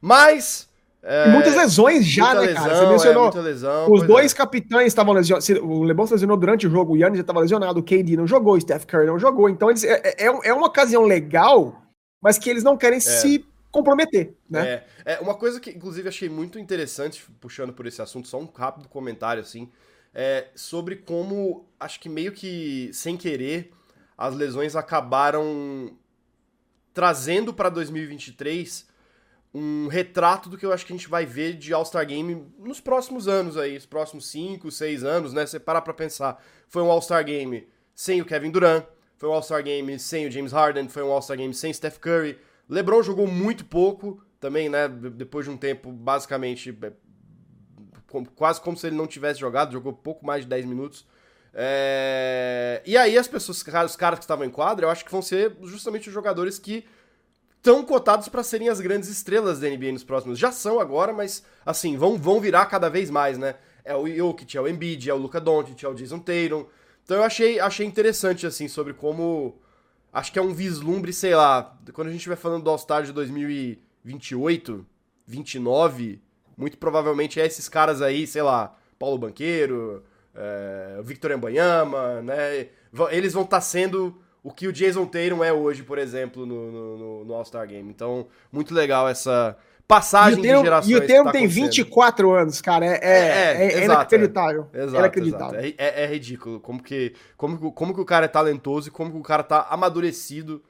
Mas. 0.00 0.69
É, 1.02 1.28
muitas 1.30 1.56
lesões 1.56 2.04
já, 2.04 2.34
né, 2.34 2.40
lesão, 2.40 2.62
cara? 2.62 2.74
Você 2.74 2.86
mencionou. 2.86 3.30
É, 3.34 3.40
lesão, 3.40 3.92
os 3.92 4.06
dois 4.06 4.32
é. 4.32 4.36
capitães 4.36 4.86
estavam 4.88 5.14
lesionados. 5.14 5.48
O 5.48 5.82
LeBron 5.82 6.06
se 6.06 6.12
lesionou 6.12 6.36
durante 6.36 6.66
o 6.66 6.70
jogo, 6.70 6.92
o 6.92 6.96
Yannis 6.96 7.16
já 7.16 7.22
estava 7.22 7.40
lesionado, 7.40 7.80
o 7.80 7.82
KD 7.82 8.16
não 8.16 8.26
jogou, 8.26 8.54
o 8.54 8.60
Steph 8.60 8.84
Curry 8.84 9.06
não 9.06 9.18
jogou. 9.18 9.48
Então 9.48 9.70
eles, 9.70 9.82
é, 9.82 10.14
é, 10.18 10.52
uma 10.52 10.66
ocasião 10.66 11.02
legal, 11.04 11.82
mas 12.20 12.36
que 12.36 12.50
eles 12.50 12.62
não 12.62 12.76
querem 12.76 13.00
se 13.00 13.44
comprometer, 13.70 14.34
né? 14.48 14.82
É, 15.06 15.14
é, 15.14 15.20
uma 15.20 15.34
coisa 15.34 15.60
que, 15.60 15.70
inclusive, 15.70 16.08
achei 16.08 16.28
muito 16.28 16.58
interessante, 16.58 17.24
puxando 17.40 17.72
por 17.72 17.86
esse 17.86 18.02
assunto, 18.02 18.28
só 18.28 18.38
um 18.38 18.48
rápido 18.52 18.88
comentário, 18.88 19.42
assim, 19.42 19.70
é 20.12 20.48
sobre 20.54 20.96
como, 20.96 21.66
acho 21.78 22.00
que 22.00 22.08
meio 22.08 22.32
que, 22.32 22.90
sem 22.92 23.16
querer, 23.16 23.70
as 24.18 24.34
lesões 24.34 24.74
acabaram 24.76 25.96
trazendo 26.92 27.54
para 27.54 27.68
2023 27.68 28.89
um 29.52 29.88
retrato 29.88 30.48
do 30.48 30.56
que 30.56 30.64
eu 30.64 30.72
acho 30.72 30.86
que 30.86 30.92
a 30.92 30.96
gente 30.96 31.08
vai 31.08 31.26
ver 31.26 31.54
de 31.54 31.72
All-Star 31.72 32.06
Game 32.06 32.46
nos 32.58 32.80
próximos 32.80 33.26
anos 33.26 33.56
aí, 33.56 33.76
os 33.76 33.86
próximos 33.86 34.28
5, 34.30 34.70
6 34.70 35.02
anos, 35.04 35.32
né? 35.32 35.44
Você 35.44 35.58
parar 35.58 35.82
pra 35.82 35.92
pensar, 35.92 36.42
foi 36.68 36.82
um 36.82 36.90
All-Star 36.90 37.24
Game 37.24 37.66
sem 37.94 38.20
o 38.20 38.24
Kevin 38.24 38.50
Durant, 38.50 38.84
foi 39.16 39.28
um 39.28 39.32
All-Star 39.32 39.62
Game 39.62 39.98
sem 39.98 40.26
o 40.26 40.30
James 40.30 40.52
Harden, 40.52 40.88
foi 40.88 41.02
um 41.02 41.10
All-Star 41.10 41.36
Game 41.36 41.52
sem 41.52 41.72
Steph 41.72 41.98
Curry, 41.98 42.38
LeBron 42.68 43.02
jogou 43.02 43.26
muito 43.26 43.64
pouco 43.64 44.22
também, 44.38 44.68
né? 44.68 44.88
Depois 44.88 45.44
de 45.44 45.50
um 45.50 45.56
tempo, 45.56 45.90
basicamente, 45.90 46.76
é, 46.82 46.92
quase 48.36 48.60
como 48.60 48.76
se 48.76 48.86
ele 48.86 48.96
não 48.96 49.06
tivesse 49.06 49.40
jogado, 49.40 49.72
jogou 49.72 49.92
pouco 49.92 50.24
mais 50.24 50.42
de 50.42 50.48
10 50.48 50.64
minutos. 50.64 51.06
É... 51.52 52.80
E 52.86 52.96
aí 52.96 53.18
as 53.18 53.26
pessoas, 53.26 53.58
os 53.58 53.96
caras 53.96 54.18
que 54.18 54.24
estavam 54.24 54.44
em 54.44 54.50
quadra, 54.50 54.86
eu 54.86 54.90
acho 54.90 55.04
que 55.04 55.10
vão 55.10 55.20
ser 55.20 55.56
justamente 55.62 56.08
os 56.08 56.14
jogadores 56.14 56.58
que 56.58 56.84
estão 57.60 57.84
cotados 57.84 58.26
para 58.28 58.42
serem 58.42 58.70
as 58.70 58.80
grandes 58.80 59.08
estrelas 59.10 59.60
da 59.60 59.68
NBA 59.68 59.92
nos 59.92 60.02
próximos. 60.02 60.38
Já 60.38 60.50
são 60.50 60.80
agora, 60.80 61.12
mas 61.12 61.44
assim, 61.64 61.96
vão, 61.96 62.16
vão 62.18 62.40
virar 62.40 62.66
cada 62.66 62.88
vez 62.88 63.10
mais, 63.10 63.38
né? 63.38 63.54
É 63.84 63.94
o 63.94 64.08
Jokic, 64.08 64.56
é 64.56 64.60
o 64.60 64.66
Embiid, 64.66 65.08
é 65.10 65.14
o 65.14 65.18
Luca 65.18 65.40
Doncic, 65.40 65.82
é 65.84 65.88
o 65.88 65.94
Jason 65.94 66.18
Tatum. 66.18 66.66
Então 67.04 67.18
eu 67.18 67.22
achei, 67.22 67.60
achei 67.60 67.86
interessante, 67.86 68.46
assim, 68.46 68.66
sobre 68.66 68.94
como 68.94 69.58
acho 70.12 70.32
que 70.32 70.38
é 70.38 70.42
um 70.42 70.54
vislumbre, 70.54 71.12
sei 71.12 71.34
lá, 71.34 71.78
quando 71.92 72.08
a 72.08 72.10
gente 72.10 72.20
estiver 72.20 72.36
falando 72.36 72.64
do 72.64 72.70
All-Star 72.70 73.02
de 73.02 73.12
2028, 73.12 74.86
29, 75.26 76.20
muito 76.56 76.78
provavelmente 76.78 77.40
é 77.40 77.46
esses 77.46 77.68
caras 77.68 78.02
aí, 78.02 78.26
sei 78.26 78.42
lá, 78.42 78.76
Paulo 78.98 79.18
Banqueiro, 79.18 80.02
é, 80.34 81.00
Victor 81.02 81.30
Embanyama, 81.32 82.22
né? 82.22 82.68
Eles 83.10 83.32
vão 83.32 83.44
estar 83.44 83.58
tá 83.58 83.60
sendo 83.60 84.20
o 84.42 84.52
que 84.52 84.66
o 84.66 84.72
Jason 84.72 85.06
Tatum 85.06 85.44
é 85.44 85.52
hoje, 85.52 85.82
por 85.82 85.98
exemplo, 85.98 86.46
no, 86.46 86.70
no, 86.70 87.24
no 87.24 87.34
All-Star 87.34 87.66
Game. 87.66 87.88
Então, 87.90 88.26
muito 88.52 88.74
legal 88.74 89.08
essa, 89.08 89.56
passagem 89.90 90.40
termo, 90.40 90.60
de 90.60 90.64
gerações. 90.66 90.90
E 90.90 90.94
o 90.94 91.00
Tatum 91.00 91.24
tá 91.24 91.32
tem 91.32 91.46
24 91.48 92.30
anos, 92.30 92.60
cara. 92.60 92.86
É, 92.86 92.98
é, 93.02 93.08
é, 93.08 93.66
é, 93.66 93.80
é 93.80 93.84
inacreditável. 93.84 94.66
Exato, 94.72 94.96
é 94.96 94.98
inacreditável. 95.00 95.60
Exato. 95.60 95.74
É, 95.78 96.04
é, 96.04 96.06
ridículo. 96.06 96.60
Como 96.60 96.80
que, 96.80 97.12
como, 97.36 97.72
como 97.72 97.92
que 97.92 98.00
o 98.00 98.04
cara 98.04 98.26
é 98.26 98.28
talentoso 98.28 98.88
e 98.88 98.90
como 98.92 99.10
que 99.10 99.18
o 99.18 99.22
cara 99.22 99.42
tá 99.42 99.66
amadurecido 99.68 100.62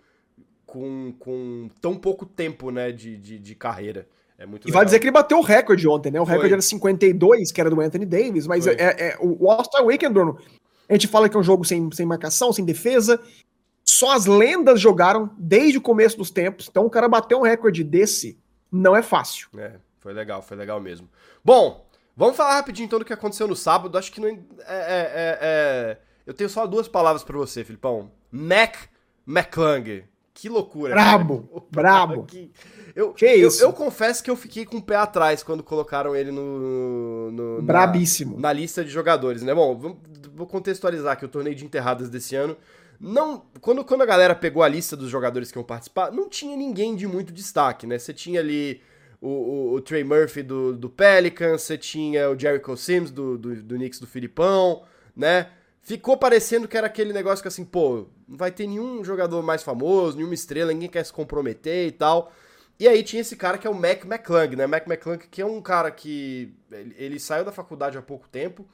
com, 0.65 1.12
com 1.19 1.69
tão 1.83 1.97
pouco 1.97 2.25
tempo 2.25 2.71
né, 2.71 2.91
de, 2.91 3.19
de, 3.19 3.39
de 3.39 3.55
carreira. 3.55 4.09
É 4.39 4.47
muito 4.47 4.65
e 4.65 4.69
legal. 4.69 4.79
vai 4.79 4.85
dizer 4.87 4.99
que 4.99 5.05
ele 5.05 5.12
bateu 5.12 5.37
o 5.37 5.43
recorde 5.43 5.87
ontem, 5.87 6.11
né? 6.11 6.19
O 6.19 6.25
recorde 6.25 6.55
era 6.55 6.62
52, 6.62 7.53
que 7.53 7.61
era 7.61 7.69
do 7.69 7.79
Anthony 7.79 8.07
Davis, 8.07 8.47
mas 8.47 8.67
é, 8.67 8.73
é, 8.79 9.19
o 9.21 9.50
All-Star 9.50 9.85
Weekend, 9.85 10.15
Bruno, 10.15 10.39
a 10.89 10.95
gente 10.95 11.07
fala 11.07 11.29
que 11.29 11.37
é 11.37 11.41
um 11.41 11.43
jogo 11.43 11.62
sem, 11.62 11.93
sem 11.93 12.07
marcação, 12.07 12.50
sem 12.50 12.65
defesa. 12.65 13.21
Só 13.90 14.12
as 14.12 14.25
lendas 14.25 14.80
jogaram 14.80 15.28
desde 15.37 15.78
o 15.78 15.80
começo 15.80 16.16
dos 16.16 16.30
tempos. 16.30 16.68
Então 16.70 16.87
o 16.87 16.90
cara 16.90 17.09
bateu 17.09 17.40
um 17.40 17.42
recorde 17.42 17.82
desse 17.82 18.38
não 18.70 18.94
é 18.94 19.02
fácil. 19.02 19.49
É, 19.59 19.73
foi 19.99 20.12
legal, 20.12 20.40
foi 20.40 20.56
legal 20.56 20.80
mesmo. 20.80 21.09
Bom, 21.44 21.85
vamos 22.16 22.37
falar 22.37 22.54
rapidinho 22.54 22.87
então 22.87 23.00
do 23.00 23.04
que 23.04 23.12
aconteceu 23.12 23.49
no 23.49 23.56
sábado. 23.56 23.99
Acho 23.99 24.12
que 24.12 24.20
não. 24.20 24.28
É, 24.28 24.35
é, 24.37 24.38
é, 24.68 25.38
é... 25.42 25.99
Eu 26.25 26.32
tenho 26.32 26.49
só 26.49 26.68
duas 26.68 26.87
palavras 26.87 27.25
para 27.25 27.37
você, 27.37 27.64
Filipão. 27.64 28.12
Mac 28.30 28.76
McClung. 29.26 30.04
Que 30.32 30.49
loucura. 30.49 30.94
Brabo, 30.94 31.49
cara. 31.50 31.64
brabo. 31.70 32.25
Que... 32.26 32.52
Eu, 32.94 33.12
que 33.12 33.25
eu, 33.25 33.49
isso? 33.49 33.61
Eu, 33.61 33.73
confesso 33.73 34.23
que 34.23 34.30
eu 34.30 34.37
fiquei 34.37 34.64
com 34.64 34.76
o 34.76 34.82
pé 34.82 34.94
atrás 34.94 35.42
quando 35.42 35.64
colocaram 35.64 36.14
ele 36.14 36.30
no. 36.30 37.32
no 37.32 37.62
Brabíssimo. 37.62 38.37
Na, 38.37 38.42
na, 38.42 38.52
lista 38.52 38.85
de 38.85 38.90
jogadores, 38.90 39.42
né? 39.42 39.52
Bom, 39.52 39.76
vou 40.32 40.47
contextualizar 40.47 41.14
aqui 41.14 41.25
o 41.25 41.28
torneio 41.28 41.56
de 41.56 41.64
enterradas 41.64 42.09
desse 42.09 42.37
ano. 42.37 42.56
Não, 43.00 43.47
quando, 43.62 43.83
quando 43.83 44.02
a 44.02 44.07
galera 44.07 44.35
pegou 44.35 44.62
a 44.62 44.69
lista 44.69 44.95
dos 44.95 45.09
jogadores 45.09 45.50
que 45.50 45.59
iam 45.59 45.64
participar, 45.64 46.12
não 46.12 46.28
tinha 46.28 46.54
ninguém 46.54 46.95
de 46.95 47.07
muito 47.07 47.33
destaque, 47.33 47.87
né? 47.87 47.99
Você 47.99 48.12
tinha 48.12 48.40
ali 48.40 48.83
o, 49.23 49.28
o, 49.28 49.73
o 49.75 49.80
Trey 49.80 50.04
Murphy 50.04 50.42
do, 50.42 50.76
do 50.76 50.90
Pelicans, 50.90 51.62
você 51.62 51.78
tinha 51.78 52.28
o 52.28 52.38
Jericho 52.38 52.76
Sims 52.76 53.11
do, 53.11 53.38
do, 53.38 53.62
do 53.62 53.75
Knicks 53.76 53.99
do 53.99 54.07
Filipão, 54.07 54.83
né? 55.16 55.49
Ficou 55.80 56.14
parecendo 56.14 56.69
que 56.69 56.76
era 56.76 56.88
aquele 56.88 57.12
negócio 57.12 57.42
que 57.42 57.49
assim, 57.49 57.64
pô, 57.64 58.07
não 58.28 58.37
vai 58.37 58.50
ter 58.50 58.66
nenhum 58.66 59.02
jogador 59.02 59.42
mais 59.42 59.62
famoso, 59.62 60.19
nenhuma 60.19 60.35
estrela, 60.35 60.71
ninguém 60.71 60.90
quer 60.90 61.04
se 61.04 61.12
comprometer 61.12 61.88
e 61.88 61.92
tal. 61.92 62.30
E 62.78 62.87
aí 62.87 63.02
tinha 63.02 63.23
esse 63.23 63.35
cara 63.35 63.57
que 63.57 63.66
é 63.66 63.71
o 63.71 63.75
Mac 63.75 64.04
McClung, 64.04 64.57
né? 64.57 64.66
Mac 64.66 64.87
McClung, 64.87 65.19
que 65.19 65.40
é 65.40 65.47
um 65.47 65.62
cara 65.62 65.90
que 65.90 66.54
ele, 66.71 66.95
ele 66.99 67.19
saiu 67.21 67.47
da 67.47 67.52
faculdade 67.52 67.97
há 67.97 68.02
pouco 68.02 68.28
tempo. 68.28 68.66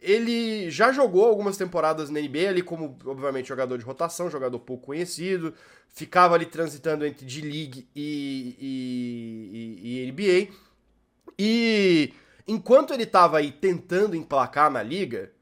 Ele 0.00 0.70
já 0.70 0.92
jogou 0.92 1.24
algumas 1.24 1.56
temporadas 1.56 2.10
na 2.10 2.20
NBA 2.20 2.48
ali 2.48 2.62
como, 2.62 2.96
obviamente, 3.04 3.48
jogador 3.48 3.78
de 3.78 3.84
rotação, 3.84 4.30
jogador 4.30 4.58
pouco 4.58 4.86
conhecido. 4.86 5.54
Ficava 5.88 6.34
ali 6.34 6.46
transitando 6.46 7.06
entre 7.06 7.24
D-League 7.24 7.88
e, 7.94 8.56
e, 9.82 10.04
e, 10.04 10.12
NBA. 10.12 10.52
E 11.38 12.12
enquanto 12.46 12.92
ele 12.92 13.04
estava 13.04 13.38
aí 13.38 13.50
tentando 13.50 14.14
emplacar 14.14 14.70
na 14.70 14.82
liga, 14.82 15.32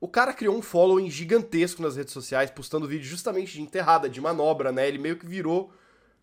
o 0.00 0.08
cara 0.08 0.32
criou 0.32 0.56
um 0.56 0.62
following 0.62 1.10
gigantesco 1.10 1.82
nas 1.82 1.96
redes 1.96 2.12
sociais, 2.12 2.50
postando 2.50 2.88
vídeo 2.88 3.04
justamente 3.04 3.52
de 3.52 3.62
enterrada, 3.62 4.08
de 4.08 4.20
manobra, 4.20 4.72
né? 4.72 4.88
Ele 4.88 4.98
meio 4.98 5.16
que 5.16 5.26
virou 5.26 5.72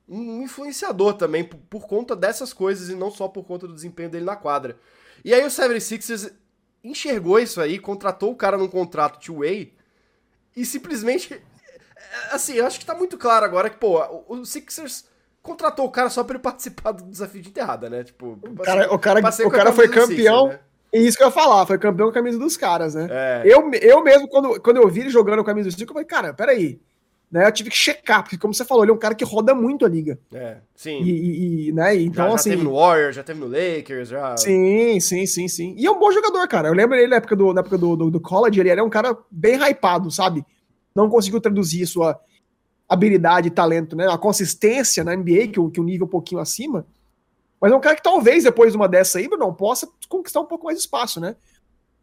um 0.08 0.42
influenciador 0.42 1.14
também 1.14 1.44
por, 1.44 1.58
por, 1.70 1.88
conta 1.88 2.16
dessas 2.16 2.54
coisas 2.54 2.90
e 2.90 2.96
não 2.96 3.12
só 3.12 3.28
por 3.28 3.44
conta 3.46 3.68
do 3.68 3.74
desempenho 3.74 4.10
dele 4.10 4.26
na 4.26 4.36
quadra. 4.36 4.78
E 5.24 5.34
aí 5.34 5.44
o 5.44 5.48
76ers 5.48 6.32
enxergou 6.90 7.40
isso 7.40 7.62
aí, 7.62 7.78
contratou 7.80 8.32
o 8.32 8.36
cara 8.36 8.58
num 8.58 8.68
contrato 8.68 9.20
two-way 9.20 9.74
e 10.56 10.66
simplesmente 10.66 11.42
assim, 12.32 12.54
eu 12.54 12.66
acho 12.66 12.80
que 12.80 12.86
tá 12.86 12.96
muito 12.96 13.18
claro 13.18 13.46
agora 13.46 13.70
que, 13.70 13.78
pô, 13.78 14.02
o 14.28 14.46
Sixers 14.46 15.06
contratou 15.42 15.86
o 15.86 15.92
cara 15.92 16.10
só 16.10 16.24
para 16.24 16.36
ele 16.36 16.44
participar 16.44 16.92
do 16.92 17.04
desafio 17.04 17.42
de 17.42 17.50
enterrada, 17.50 17.90
né? 17.90 18.04
Tipo, 18.04 18.40
o 18.42 18.64
cara, 18.64 18.94
o 18.94 19.00
cara, 19.00 19.20
o 19.20 19.52
cara 19.52 19.74
foi 19.74 19.88
campeão. 19.88 20.46
Sixers, 20.46 20.62
né? 20.62 20.68
É 20.94 21.00
isso 21.00 21.18
que 21.18 21.24
eu 21.24 21.28
ia 21.28 21.34
falar, 21.34 21.66
foi 21.66 21.78
campeão 21.78 22.08
com 22.08 22.12
a 22.12 22.14
camisa 22.14 22.40
dos 22.40 22.56
caras, 22.56 22.96
né? 22.96 23.08
É. 23.10 23.42
Eu, 23.46 23.70
eu 23.74 24.02
mesmo, 24.02 24.28
quando, 24.30 24.60
quando 24.62 24.78
eu 24.78 24.88
vi 24.88 25.02
ele 25.02 25.10
jogando 25.10 25.44
com 25.44 25.50
a 25.50 25.54
camisa 25.54 25.66
dos 25.66 25.74
Sixers, 25.74 25.90
eu 25.90 25.94
falei, 25.94 26.08
cara, 26.08 26.34
peraí. 26.34 26.80
Né, 27.30 27.46
eu 27.46 27.52
tive 27.52 27.70
que 27.70 27.76
checar, 27.76 28.24
porque 28.24 28.38
como 28.38 28.54
você 28.54 28.64
falou, 28.64 28.86
ele 28.86 28.92
é 28.92 28.96
um 28.96 29.00
cara 29.00 29.14
que 29.14 29.26
roda 29.26 29.54
muito 29.54 29.86
a 29.86 29.90
liga. 29.90 30.18
É, 30.34 30.58
sim. 30.74 31.02
E, 31.02 31.68
e 31.68 31.72
né, 31.74 31.94
então, 31.98 32.24
já, 32.24 32.30
já 32.30 32.36
assim, 32.36 32.50
teve 32.52 32.64
no 32.64 32.74
Warriors, 32.74 33.16
já 33.18 33.24
teve 33.24 33.40
no 33.42 33.48
Lakers, 33.48 34.08
já... 34.08 34.38
Sim, 34.38 34.98
sim, 35.02 35.26
sim, 35.26 35.48
sim. 35.50 35.76
E 35.78 35.86
é 35.86 35.92
um 35.92 36.00
bom 36.00 36.10
jogador, 36.10 36.48
cara. 36.48 36.70
Eu 36.70 36.74
lembro 36.74 36.96
ele 36.96 37.08
na 37.08 37.18
época 37.18 37.36
do, 37.36 37.54
na 37.54 37.60
época 37.60 37.78
do, 37.78 37.98
do, 37.98 38.12
do 38.12 38.20
college, 38.22 38.58
ele 38.58 38.70
era 38.70 38.82
um 38.82 38.90
cara 38.90 39.18
bem 39.30 39.56
hypado, 39.56 40.10
sabe? 40.10 40.46
Não 40.96 41.10
conseguiu 41.10 41.42
traduzir 41.42 41.86
sua 41.86 42.18
habilidade 42.88 43.50
e 43.50 43.52
talento, 43.52 43.94
né? 43.94 44.08
A 44.08 44.18
consistência 44.18 45.04
na 45.04 45.14
NBA, 45.14 45.50
que 45.50 45.60
o, 45.60 45.70
que 45.70 45.82
o 45.82 45.84
nível 45.84 46.08
um 46.08 46.10
pouquinho 46.10 46.40
acima. 46.40 46.86
Mas 47.60 47.74
é 47.74 47.76
um 47.76 47.82
cara 47.82 47.98
que 47.98 48.04
talvez, 48.04 48.46
depois 48.46 48.72
de 48.72 48.78
uma 48.78 48.88
dessa 48.88 49.20
aí, 49.20 49.28
não 49.28 49.54
possa 49.54 49.90
conquistar 50.08 50.40
um 50.40 50.46
pouco 50.46 50.66
mais 50.66 50.78
de 50.78 50.84
espaço, 50.84 51.20
né? 51.20 51.36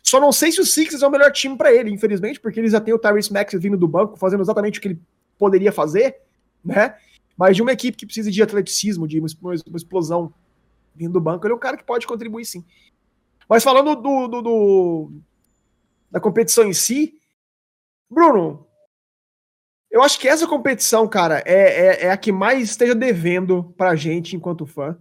Só 0.02 0.20
não 0.20 0.32
sei 0.32 0.52
se 0.52 0.60
o 0.60 0.66
Sixers 0.66 1.02
é 1.02 1.06
o 1.06 1.10
melhor 1.10 1.32
time 1.32 1.56
para 1.56 1.72
ele, 1.72 1.90
infelizmente, 1.90 2.38
porque 2.38 2.60
eles 2.60 2.72
já 2.72 2.80
têm 2.80 2.92
o 2.92 2.98
Tyrese 2.98 3.32
Max 3.32 3.54
vindo 3.54 3.78
do 3.78 3.88
banco, 3.88 4.18
fazendo 4.18 4.42
exatamente 4.42 4.78
o 4.78 4.82
que 4.82 4.88
ele 4.88 5.00
poderia 5.44 5.70
fazer, 5.70 6.16
né? 6.64 6.96
Mas 7.36 7.54
de 7.54 7.62
uma 7.62 7.72
equipe 7.72 7.98
que 7.98 8.06
precisa 8.06 8.30
de 8.30 8.42
atleticismo, 8.42 9.06
de 9.06 9.18
uma, 9.18 9.28
explosão 9.76 10.32
vindo 10.94 11.12
do 11.12 11.20
banco, 11.20 11.46
ele 11.46 11.52
é 11.52 11.56
um 11.56 11.60
cara 11.60 11.76
que 11.76 11.84
pode 11.84 12.06
contribuir 12.06 12.46
sim. 12.46 12.64
Mas 13.46 13.62
falando 13.62 13.94
do, 13.94 14.26
do, 14.26 14.42
do 14.42 15.12
da 16.10 16.18
competição 16.18 16.64
em 16.64 16.72
si, 16.72 17.18
Bruno, 18.08 18.66
eu 19.90 20.02
acho 20.02 20.18
que 20.18 20.26
essa 20.26 20.46
competição, 20.46 21.06
cara, 21.06 21.42
é, 21.44 21.52
é, 21.52 22.04
é, 22.06 22.10
a 22.10 22.16
que 22.16 22.32
mais 22.32 22.70
esteja 22.70 22.94
devendo 22.94 23.74
pra 23.76 23.94
gente 23.94 24.34
enquanto 24.34 24.64
fã. 24.64 24.96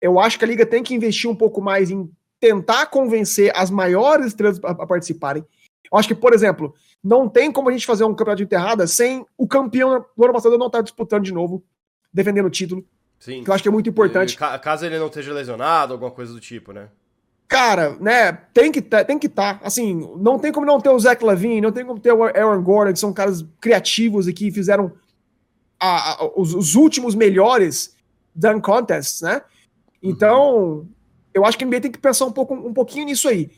Eu 0.00 0.18
acho 0.18 0.38
que 0.38 0.44
a 0.44 0.48
liga 0.48 0.64
tem 0.64 0.82
que 0.82 0.94
investir 0.94 1.28
um 1.28 1.36
pouco 1.36 1.60
mais 1.60 1.90
em 1.90 2.10
tentar 2.40 2.86
convencer 2.86 3.52
as 3.54 3.70
maiores 3.70 4.28
estrelas 4.28 4.58
a, 4.64 4.70
a 4.70 4.86
participarem. 4.86 5.44
Eu 5.92 5.98
acho 5.98 6.08
que, 6.08 6.14
por 6.14 6.32
exemplo, 6.32 6.74
não 7.02 7.28
tem 7.28 7.50
como 7.50 7.68
a 7.68 7.72
gente 7.72 7.86
fazer 7.86 8.04
um 8.04 8.14
campeonato 8.14 8.38
de 8.38 8.44
enterrada 8.44 8.86
sem 8.86 9.24
o 9.36 9.46
campeão 9.46 10.04
do 10.16 10.24
ano 10.24 10.32
passado 10.32 10.58
não 10.58 10.66
estar 10.66 10.82
disputando 10.82 11.24
de 11.24 11.32
novo, 11.32 11.62
defendendo 12.12 12.46
o 12.46 12.50
título. 12.50 12.84
Sim. 13.18 13.44
Que 13.44 13.50
eu 13.50 13.54
acho 13.54 13.62
que 13.62 13.68
é 13.68 13.72
muito 13.72 13.88
importante. 13.88 14.34
E, 14.34 14.58
caso 14.58 14.86
ele 14.86 14.98
não 14.98 15.06
esteja 15.06 15.32
lesionado, 15.32 15.92
alguma 15.92 16.10
coisa 16.10 16.32
do 16.32 16.40
tipo, 16.40 16.72
né? 16.72 16.88
Cara, 17.50 17.96
né, 17.98 18.32
tem 18.54 18.70
que 18.70 18.80
tá, 18.80 19.04
tem 19.04 19.18
que 19.18 19.26
estar. 19.26 19.58
Tá. 19.58 19.66
Assim, 19.66 20.08
não 20.18 20.38
tem 20.38 20.52
como 20.52 20.64
não 20.64 20.80
ter 20.80 20.88
o 20.88 20.98
Zach 20.98 21.22
Lavine, 21.24 21.60
não 21.60 21.72
tem 21.72 21.84
como 21.84 21.98
ter 21.98 22.12
o 22.12 22.22
Aaron 22.22 22.62
Gordon, 22.62 22.92
que 22.92 22.98
são 22.98 23.12
caras 23.12 23.44
criativos 23.60 24.28
e 24.28 24.32
que 24.32 24.52
fizeram 24.52 24.92
a, 25.78 26.12
a, 26.12 26.30
os, 26.36 26.54
os, 26.54 26.74
últimos 26.76 27.14
melhores 27.14 27.96
dunk 28.34 28.62
contests, 28.62 29.22
né? 29.22 29.42
Então, 30.00 30.54
uhum. 30.58 30.88
eu 31.34 31.44
acho 31.44 31.58
que 31.58 31.64
a 31.64 31.66
NBA 31.66 31.80
tem 31.80 31.90
que 31.90 31.98
pensar 31.98 32.26
um, 32.26 32.32
pouco, 32.32 32.54
um 32.54 32.72
pouquinho 32.72 33.06
nisso 33.06 33.28
aí. 33.28 33.50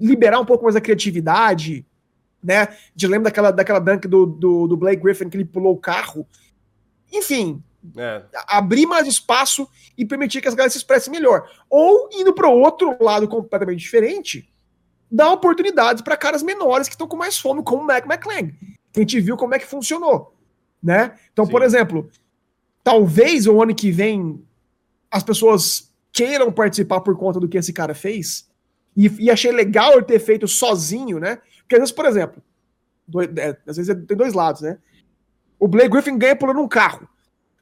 Liberar 0.00 0.40
um 0.40 0.44
pouco 0.44 0.64
mais 0.64 0.74
a 0.74 0.80
criatividade, 0.80 1.86
né? 2.42 2.68
De 2.94 3.06
lembra 3.06 3.24
daquela, 3.24 3.50
daquela 3.50 3.78
dunk 3.78 4.08
do, 4.08 4.26
do, 4.26 4.66
do 4.66 4.76
Blake 4.76 5.02
Griffin 5.02 5.28
que 5.28 5.36
ele 5.36 5.44
pulou 5.44 5.74
o 5.74 5.80
carro. 5.80 6.26
Enfim, 7.12 7.62
é. 7.96 8.22
abrir 8.46 8.86
mais 8.86 9.06
espaço 9.06 9.68
e 9.96 10.04
permitir 10.04 10.40
que 10.40 10.48
as 10.48 10.54
galera 10.54 10.70
se 10.70 10.78
expressem 10.78 11.12
melhor. 11.12 11.48
Ou 11.68 12.08
indo 12.12 12.32
para 12.32 12.48
outro 12.48 12.96
lado 13.00 13.28
completamente 13.28 13.80
diferente, 13.80 14.50
dar 15.10 15.30
oportunidades 15.30 16.02
para 16.02 16.16
caras 16.16 16.42
menores 16.42 16.88
que 16.88 16.94
estão 16.94 17.06
com 17.06 17.16
mais 17.16 17.38
fome, 17.38 17.62
como 17.62 17.82
o 17.82 17.86
Mac 17.86 18.06
McClang. 18.06 18.54
A 18.94 19.00
gente 19.00 19.20
viu 19.20 19.36
como 19.36 19.54
é 19.54 19.58
que 19.58 19.66
funcionou, 19.66 20.34
né? 20.82 21.14
Então, 21.32 21.44
Sim. 21.44 21.50
por 21.50 21.62
exemplo, 21.62 22.10
talvez 22.82 23.46
o 23.46 23.62
ano 23.62 23.74
que 23.74 23.90
vem 23.90 24.42
as 25.10 25.22
pessoas 25.22 25.92
queiram 26.12 26.50
participar 26.50 27.00
por 27.00 27.16
conta 27.16 27.38
do 27.38 27.48
que 27.48 27.58
esse 27.58 27.72
cara 27.72 27.94
fez. 27.94 28.50
E, 28.96 29.24
e 29.24 29.30
achei 29.30 29.50
legal 29.50 29.92
ele 29.92 30.02
ter 30.02 30.18
feito 30.18 30.46
sozinho, 30.46 31.18
né? 31.18 31.38
Porque 31.58 31.76
às 31.76 31.80
vezes, 31.80 31.94
por 31.94 32.04
exemplo, 32.04 32.42
dois, 33.06 33.28
é, 33.36 33.56
às 33.66 33.76
vezes 33.76 33.94
tem 34.06 34.16
dois 34.16 34.34
lados, 34.34 34.62
né? 34.62 34.78
O 35.58 35.68
Blake 35.68 35.90
Griffin 35.90 36.18
ganha 36.18 36.36
pulando 36.36 36.60
um 36.60 36.68
carro. 36.68 37.08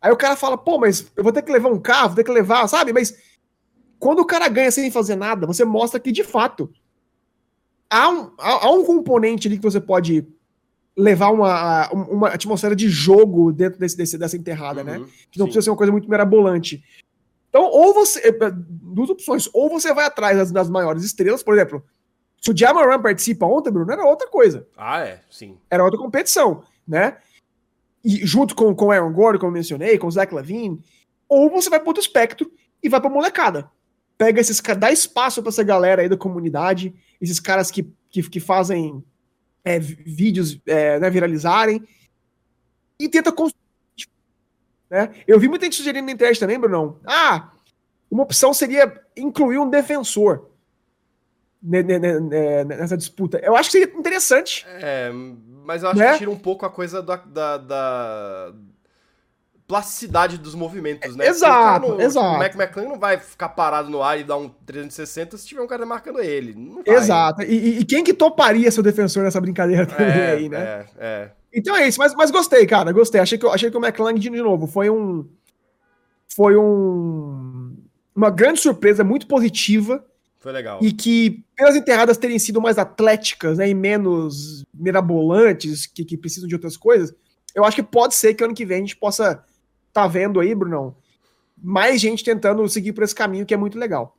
Aí 0.01 0.11
o 0.11 0.17
cara 0.17 0.35
fala, 0.35 0.57
pô, 0.57 0.79
mas 0.79 1.11
eu 1.17 1.23
vou 1.23 1.33
ter 1.33 1.43
que 1.43 1.53
levar 1.53 1.69
um 1.69 1.79
carro, 1.79 2.09
vou 2.09 2.17
ter 2.17 2.25
que 2.25 2.31
levar, 2.31 2.67
sabe? 2.67 2.93
Mas 2.93 3.15
quando 3.99 4.21
o 4.21 4.27
cara 4.27 4.49
ganha 4.49 4.71
sem 4.71 4.91
fazer 4.91 5.17
nada, 5.17 5.47
você 5.47 5.65
mostra 5.65 6.01
que 6.01 6.11
de 6.11 6.25
fato 6.25 6.73
há 7.91 8.09
um, 8.09 8.33
há, 8.39 8.67
há 8.67 8.71
um 8.71 8.85
componente 8.85 9.47
ali 9.47 9.59
que 9.59 9.63
você 9.63 9.81
pode 9.81 10.27
levar 10.97 11.31
uma, 11.31 11.91
uma 11.91 12.29
atmosfera 12.29 12.75
de 12.75 12.89
jogo 12.89 13.53
dentro 13.53 13.79
desse, 13.79 13.97
desse 13.97 14.19
dessa 14.19 14.37
enterrada, 14.37 14.83
né? 14.83 14.99
uhum, 14.99 15.05
né? 15.05 15.11
Que 15.31 15.39
não 15.39 15.47
sim. 15.47 15.53
precisa 15.53 15.65
ser 15.65 15.71
uma 15.71 15.77
coisa 15.77 15.93
muito 15.93 16.09
mirabolante. 16.09 16.83
Então, 17.51 17.65
ou 17.65 17.93
você. 17.93 18.21
É, 18.29 18.33
duas 18.51 19.11
opções. 19.11 19.51
Ou 19.53 19.69
você 19.69 19.93
vai 19.93 20.07
atrás 20.07 20.39
das, 20.39 20.51
das 20.51 20.71
maiores 20.71 21.05
estrelas, 21.05 21.43
por 21.43 21.55
exemplo, 21.55 21.85
se 22.41 22.51
o 22.51 22.57
Jamaran 22.57 23.03
participa 23.03 23.45
ontem, 23.45 23.71
Bruno, 23.71 23.93
era 23.93 24.05
outra 24.05 24.29
coisa. 24.29 24.67
Ah, 24.77 25.01
é, 25.01 25.21
sim. 25.31 25.59
Era 25.69 25.85
outra 25.85 25.99
competição, 25.99 26.65
né? 26.89 27.19
E 28.03 28.25
junto 28.27 28.55
com, 28.55 28.73
o 28.73 28.91
Aaron 28.91 29.13
Gordon, 29.13 29.39
como 29.39 29.51
eu 29.51 29.55
mencionei, 29.55 29.99
com 29.99 30.07
o 30.07 30.11
Zach 30.11 30.35
Lavine, 30.35 30.83
ou 31.29 31.51
você 31.51 31.69
vai 31.69 31.79
para 31.79 31.89
outro 31.89 32.01
espectro 32.01 32.51
e 32.83 32.89
vai 32.89 32.99
pra 32.99 33.11
molecada. 33.11 33.71
Pega 34.17 34.41
esses 34.41 34.61
caras, 34.61 34.81
dá 34.81 34.91
espaço 34.91 35.43
para 35.43 35.51
essa 35.51 35.63
galera 35.63 36.01
aí 36.01 36.09
da 36.09 36.17
comunidade, 36.17 36.95
esses 37.21 37.39
caras 37.39 37.71
que, 37.71 37.93
que, 38.09 38.23
que 38.23 38.41
fazem 38.41 39.05
é, 39.63 39.79
vídeos 39.79 40.59
é, 40.65 40.99
né, 40.99 41.11
viralizarem, 41.11 41.87
e 42.99 43.09
tenta 43.09 43.31
construir. 43.31 43.61
Né? 44.91 45.11
Eu 45.27 45.39
vi 45.39 45.49
muita 45.49 45.67
gente 45.67 45.77
sugerindo 45.77 46.07
na 46.07 46.13
internet 46.13 46.41
também, 46.41 46.59
Bruno. 46.59 46.99
Ah, 47.07 47.51
uma 48.11 48.25
opção 48.25 48.53
seria 48.53 48.93
incluir 49.17 49.59
um 49.59 49.71
defensor 49.71 50.51
nessa 51.63 52.97
disputa. 52.97 53.39
Eu 53.43 53.55
acho 53.55 53.71
que 53.71 53.79
seria 53.79 53.95
interessante. 53.95 54.67
É, 54.67 55.11
mas 55.65 55.83
eu 55.83 55.91
acho 55.91 55.99
né? 55.99 56.13
que 56.13 56.19
tira 56.19 56.31
um 56.31 56.39
pouco 56.39 56.67
a 56.67 56.71
coisa 56.71 57.03
da, 57.03 57.17
da, 57.17 57.57
da 57.59 58.53
plasticidade 59.69 60.39
dos 60.39 60.55
movimentos, 60.55 61.15
né? 61.15 61.29
Exato, 61.29 61.89
no, 61.91 62.01
exato. 62.01 62.35
O 62.35 62.39
Mac 62.39 62.55
McClung 62.57 62.89
não 62.89 62.99
vai 62.99 63.19
ficar 63.19 63.51
parado 63.51 63.89
no 63.89 64.03
ar 64.03 64.19
e 64.19 64.25
dar 64.25 64.37
um 64.37 64.49
360 64.49 65.37
se 65.37 65.47
tiver 65.47 65.61
um 65.61 65.67
cara 65.69 65.87
marcando 65.87 66.19
ele. 66.21 66.57
Exato. 66.85 67.43
E, 67.43 67.79
e, 67.79 67.85
quem 67.85 68.03
que 68.03 68.13
toparia 68.13 68.71
ser 68.71 68.81
o 68.81 68.83
defensor 68.83 69.23
nessa 69.23 69.41
brincadeira 69.41 69.87
também 69.87 70.09
é, 70.09 70.31
aí, 70.33 70.49
né? 70.49 70.59
É, 70.59 70.87
é. 70.99 71.31
Então 71.53 71.77
é 71.77 71.89
isso, 71.89 71.99
mas, 71.99 72.15
mas 72.15 72.31
gostei, 72.31 72.67
cara, 72.67 72.93
gostei. 72.93 73.21
Achei 73.21 73.37
que, 73.39 73.47
achei 73.47 73.71
que 73.71 73.77
o 73.77 73.85
McClung, 73.85 74.19
de 74.19 74.31
novo, 74.31 74.67
foi 74.67 74.91
um... 74.91 75.29
Foi 76.35 76.57
um... 76.57 77.77
Uma 78.15 78.31
grande 78.31 78.61
surpresa, 78.61 79.03
muito 79.03 79.27
positiva 79.27 80.05
foi 80.41 80.53
legal. 80.53 80.79
E 80.83 80.91
que, 80.91 81.45
pelas 81.55 81.77
enterradas 81.77 82.17
terem 82.17 82.39
sido 82.39 82.63
mais 82.63 82.79
atléticas 82.79 83.59
né, 83.59 83.69
e 83.69 83.75
menos 83.75 84.65
mirabolantes, 84.73 85.87
que, 85.87 86.03
que 86.03 86.17
precisam 86.17 86.49
de 86.49 86.55
outras 86.55 86.79
coisas, 86.79 87.15
eu 87.55 87.63
acho 87.63 87.77
que 87.77 87.83
pode 87.83 88.15
ser 88.15 88.33
que 88.33 88.43
ano 88.43 88.55
que 88.55 88.65
vem 88.65 88.79
a 88.79 88.81
gente 88.81 88.97
possa 88.97 89.45
tá 89.93 90.07
vendo 90.07 90.41
aí, 90.41 90.55
Brunão, 90.55 90.97
mais 91.63 92.01
gente 92.01 92.25
tentando 92.25 92.67
seguir 92.69 92.95
por 92.95 93.05
esse 93.05 93.15
caminho 93.15 93.45
que 93.45 93.53
é 93.53 93.57
muito 93.57 93.79
legal. 93.79 94.17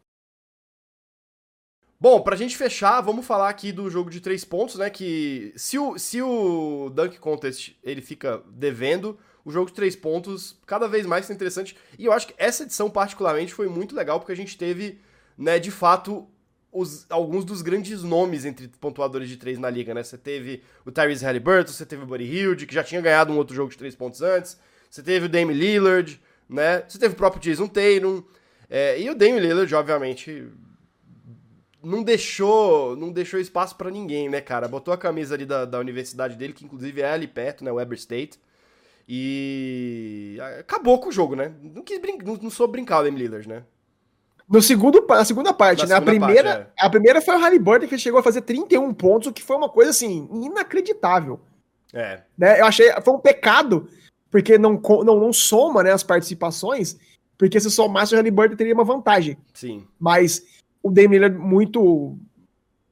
Bom, 2.01 2.19
pra 2.19 2.35
gente 2.35 2.57
fechar, 2.57 2.99
vamos 2.99 3.27
falar 3.27 3.47
aqui 3.47 3.71
do 3.71 3.87
jogo 3.87 4.09
de 4.09 4.19
três 4.19 4.43
pontos, 4.43 4.73
né? 4.77 4.89
Que 4.89 5.53
se 5.55 5.77
o, 5.77 5.99
se 5.99 6.19
o 6.19 6.89
Dunk 6.89 7.19
Contest 7.19 7.75
ele 7.83 8.01
fica 8.01 8.41
devendo, 8.49 9.19
o 9.45 9.51
jogo 9.51 9.67
de 9.67 9.75
três 9.75 9.95
pontos 9.95 10.59
cada 10.65 10.87
vez 10.87 11.05
mais 11.05 11.29
é 11.29 11.33
interessante. 11.33 11.77
E 11.99 12.05
eu 12.05 12.11
acho 12.11 12.29
que 12.29 12.33
essa 12.39 12.63
edição, 12.63 12.89
particularmente, 12.89 13.53
foi 13.53 13.67
muito 13.69 13.95
legal, 13.95 14.19
porque 14.19 14.31
a 14.31 14.35
gente 14.35 14.57
teve, 14.57 14.99
né, 15.37 15.59
de 15.59 15.69
fato, 15.69 16.27
os, 16.71 17.05
alguns 17.07 17.45
dos 17.45 17.61
grandes 17.61 18.01
nomes 18.01 18.45
entre 18.45 18.67
pontuadores 18.67 19.29
de 19.29 19.37
três 19.37 19.59
na 19.59 19.69
liga, 19.69 19.93
né? 19.93 20.01
Você 20.01 20.17
teve 20.17 20.63
o 20.83 20.91
Tyrese 20.91 21.23
Halliburton, 21.23 21.71
você 21.71 21.85
teve 21.85 22.01
o 22.01 22.07
Buddy 22.07 22.23
Hield, 22.23 22.65
que 22.65 22.73
já 22.73 22.83
tinha 22.83 22.99
ganhado 22.99 23.31
um 23.31 23.37
outro 23.37 23.55
jogo 23.55 23.69
de 23.69 23.77
três 23.77 23.95
pontos 23.95 24.23
antes, 24.23 24.57
você 24.89 25.03
teve 25.03 25.27
o 25.27 25.29
Dame 25.29 25.53
Lillard, 25.53 26.19
né? 26.49 26.83
Você 26.87 26.97
teve 26.97 27.13
o 27.13 27.17
próprio 27.17 27.39
Jason 27.39 27.67
Tatum, 27.67 28.23
é, 28.67 28.99
e 28.99 29.07
o 29.07 29.13
Dame 29.13 29.39
Lillard, 29.39 29.75
obviamente, 29.75 30.49
não 31.83 32.03
deixou 32.03 32.95
não 32.95 33.11
deixou 33.11 33.39
espaço 33.39 33.75
para 33.75 33.89
ninguém, 33.89 34.29
né, 34.29 34.41
cara? 34.41 34.67
Botou 34.67 34.93
a 34.93 34.97
camisa 34.97 35.35
ali 35.35 35.45
da, 35.45 35.65
da 35.65 35.79
universidade 35.79 36.35
dele, 36.35 36.53
que 36.53 36.65
inclusive 36.65 37.01
é 37.01 37.11
ali 37.11 37.27
perto, 37.27 37.63
né, 37.63 37.71
Weber 37.71 37.97
State, 37.97 38.39
e 39.07 40.37
acabou 40.59 40.99
com 40.99 41.09
o 41.09 41.11
jogo, 41.11 41.35
né? 41.35 41.53
Não 41.61 41.83
quis 41.83 41.99
brin... 41.99 42.17
não, 42.23 42.35
não 42.35 42.49
soube 42.49 42.73
brincar 42.73 42.99
o 42.99 43.03
Dame 43.03 43.19
Lillard, 43.19 43.47
né? 43.47 43.63
No 44.47 44.61
segundo, 44.61 45.05
na 45.07 45.23
segunda 45.23 45.53
parte, 45.53 45.83
na 45.83 45.87
né? 45.87 45.95
Segunda 45.95 46.11
a 46.11 46.19
primeira, 46.19 46.49
parte, 46.49 46.71
é. 46.77 46.85
a 46.85 46.89
primeira 46.89 47.21
foi 47.21 47.35
o 47.35 47.39
Halliburton 47.39 47.87
que 47.87 47.97
chegou 47.97 48.19
a 48.19 48.23
fazer 48.23 48.41
31 48.41 48.93
pontos, 48.93 49.27
o 49.27 49.33
que 49.33 49.41
foi 49.41 49.55
uma 49.55 49.69
coisa 49.69 49.91
assim 49.91 50.27
inacreditável. 50.31 51.39
É. 51.93 52.21
Né? 52.37 52.59
Eu 52.59 52.65
achei, 52.65 52.91
foi 53.01 53.13
um 53.13 53.19
pecado, 53.19 53.87
porque 54.29 54.57
não, 54.57 54.79
não, 55.05 55.19
não 55.19 55.33
soma, 55.33 55.83
né, 55.83 55.91
as 55.91 56.03
participações, 56.03 56.97
porque 57.37 57.59
se 57.59 57.71
somasse 57.71 58.13
o 58.13 58.17
Halliburton 58.17 58.55
teria 58.55 58.73
uma 58.73 58.83
vantagem. 58.83 59.37
Sim. 59.53 59.87
Mas 59.99 60.43
o 60.81 60.89
Dame 60.89 61.15
Lillard 61.15 61.37
muito 61.37 62.17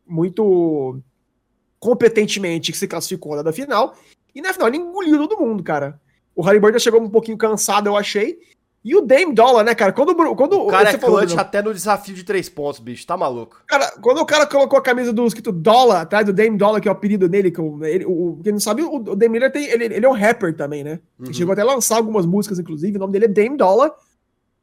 muito 0.06 1.00
competentemente 1.80 2.72
que 2.72 2.78
se 2.78 2.88
classificou 2.88 3.42
na 3.42 3.54
final, 3.54 3.96
e 4.34 4.42
na 4.42 4.54
final 4.54 4.68
ele 4.68 4.78
engoliu 4.78 5.28
todo 5.28 5.40
mundo, 5.40 5.64
cara. 5.64 6.00
O 6.36 6.42
Halliburton 6.42 6.80
chegou 6.80 7.02
um 7.02 7.10
pouquinho 7.10 7.38
cansado, 7.38 7.88
eu 7.88 7.96
achei, 7.96 8.40
e 8.84 8.96
o 8.96 9.02
Dame 9.02 9.34
Dollar, 9.34 9.64
né, 9.64 9.76
cara? 9.76 9.92
Quando, 9.92 10.16
quando 10.36 10.54
o 10.54 10.68
cara 10.68 10.92
é 10.92 10.98
clutch 10.98 11.38
até 11.38 11.62
no 11.62 11.74
desafio 11.74 12.16
de 12.16 12.24
três 12.24 12.48
pontos, 12.48 12.80
bicho. 12.80 13.06
Tá 13.06 13.18
maluco. 13.18 13.62
Cara, 13.68 13.92
quando 14.02 14.20
o 14.20 14.26
cara 14.26 14.48
colocou 14.48 14.80
a 14.80 14.82
camisa 14.82 15.12
do 15.12 15.28
escrito 15.28 15.52
Dollar 15.52 16.02
atrás 16.02 16.26
do 16.26 16.32
Dame 16.32 16.58
Dollar, 16.58 16.80
que 16.80 16.88
é 16.88 16.92
o 16.92 16.94
apelido 16.94 17.28
dele, 17.28 17.52
que 17.52 17.60
ele, 17.60 18.06
o, 18.06 18.40
quem 18.42 18.54
não 18.54 18.60
sabe, 18.60 18.82
o, 18.82 18.96
o 18.96 19.16
Dame 19.16 19.34
Miller 19.34 19.52
tem, 19.52 19.66
ele, 19.66 19.86
ele 19.86 20.06
é 20.06 20.10
um 20.10 20.14
rapper 20.14 20.56
também, 20.56 20.84
né? 20.84 21.00
Uhum. 21.20 21.26
Ele 21.26 21.34
chegou 21.34 21.52
até 21.52 21.62
a 21.62 21.66
lançar 21.66 21.98
algumas 21.98 22.26
músicas, 22.26 22.58
inclusive. 22.58 22.96
O 22.96 23.00
nome 23.00 23.12
dele 23.12 23.26
é 23.26 23.28
Dame 23.28 23.58
Dollar. 23.58 23.92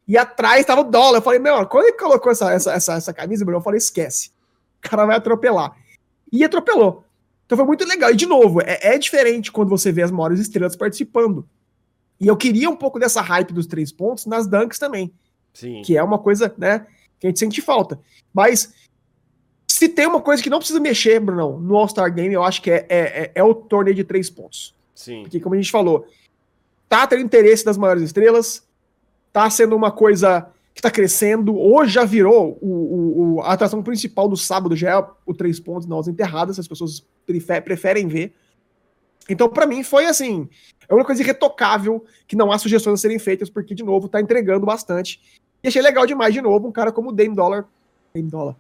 E 0.07 0.17
atrás 0.17 0.65
tava 0.65 0.83
o 0.83 0.85
Dollar. 0.85 1.19
Eu 1.19 1.23
falei, 1.23 1.39
meu, 1.39 1.67
quando 1.67 1.87
ele 1.87 1.97
colocou 1.97 2.31
essa, 2.31 2.53
essa, 2.53 2.73
essa, 2.73 2.95
essa 2.95 3.13
camisa, 3.13 3.45
eu 3.45 3.61
falei, 3.61 3.79
esquece. 3.79 4.31
O 4.79 4.89
cara 4.89 5.05
vai 5.07 5.17
atropelar. 5.17 5.77
E 6.33 6.45
atropelou. 6.45 7.05
Então 7.45 7.57
foi 7.57 7.67
muito 7.67 7.85
legal. 7.85 8.11
E, 8.11 8.17
de 8.17 8.27
novo, 8.27 8.61
é, 8.61 8.79
é 8.95 8.99
diferente 8.99 9.51
quando 9.51 9.69
você 9.69 9.91
vê 9.91 10.03
as 10.03 10.11
maiores 10.11 10.41
estrelas 10.41 10.77
participando. 10.77 11.49
E 12.21 12.27
eu 12.27 12.37
queria 12.37 12.71
um 12.71 12.77
pouco 12.77 12.99
dessa 12.99 13.21
hype 13.21 13.53
dos 13.53 13.67
três 13.67 13.93
pontos 13.93 14.27
nas 14.27 14.47
dunks 14.47 14.79
também. 14.79 15.13
Sim. 15.53 15.83
Que 15.83 15.97
é 15.97 16.03
uma 16.03 16.19
coisa, 16.19 16.55
né, 16.59 16.87
que 17.19 17.27
a 17.27 17.31
gente 17.31 17.39
sente 17.39 17.61
falta. 17.61 17.99
Mas 18.33 18.75
se 19.67 19.89
tem 19.89 20.07
uma 20.07 20.21
coisa 20.21 20.43
que 20.43 20.51
não 20.51 20.59
precisa 20.59 20.81
mexer, 20.81 21.21
Bruno, 21.21 21.59
no 21.61 21.77
All-Star 21.77 22.13
Game, 22.13 22.33
eu 22.33 22.43
acho 22.43 22.63
que 22.63 22.71
é, 22.71 22.87
é, 22.89 22.99
é, 22.99 23.33
é, 23.35 23.45
o 23.45 23.55
torneio 23.55 23.95
de 23.95 24.05
três 24.05 24.31
pontos. 24.31 24.75
Sim. 24.95 25.23
Porque, 25.23 25.39
como 25.41 25.55
a 25.55 25.59
gente 25.59 25.71
falou, 25.71 26.07
tá 26.89 27.07
tendo 27.07 27.23
interesse 27.23 27.65
das 27.65 27.77
maiores 27.77 28.03
estrelas, 28.03 28.66
tá 29.37 29.51
sendo 29.51 29.77
uma 29.77 29.91
coisa 29.91 30.49
que 30.75 30.81
tá 30.81 30.91
crescendo, 30.91 31.55
hoje 31.61 31.93
já 31.93 32.07
virou 32.07 32.57
o, 32.59 33.35
o, 33.37 33.41
a 33.43 33.53
atração 33.53 33.83
principal 33.83 34.27
do 34.27 34.37
sábado, 34.37 34.75
já 34.75 34.93
é 34.93 35.07
o 35.27 35.35
três 35.35 35.61
pontos 35.61 35.87
nas 35.87 36.09
enterradas, 36.09 36.59
as 36.59 36.67
pessoas 36.67 37.07
preferem 37.63 38.09
ver. 38.09 38.35
Então, 39.29 39.47
para 39.47 39.67
mim, 39.67 39.83
foi 39.83 40.07
assim. 40.07 40.49
É 40.89 40.95
uma 40.95 41.05
coisa 41.05 41.21
irretocável 41.21 42.03
que 42.27 42.35
não 42.35 42.51
há 42.51 42.57
sugestões 42.57 42.95
a 42.95 43.03
serem 43.03 43.19
feitas, 43.19 43.51
porque, 43.51 43.75
de 43.75 43.85
novo, 43.85 44.09
tá 44.09 44.23
entregando 44.23 44.65
bastante. 44.65 45.21
E 45.63 45.69
achei 45.69 45.83
legal 45.83 46.07
demais, 46.07 46.33
de 46.33 46.41
novo, 46.41 46.69
um 46.69 46.73
cara 46.73 46.91
como 46.91 47.11
o 47.11 47.13
Dame 47.13 47.37
Dollar. 47.37 47.67
Dame 48.15 48.31
Dollar. 48.31 48.57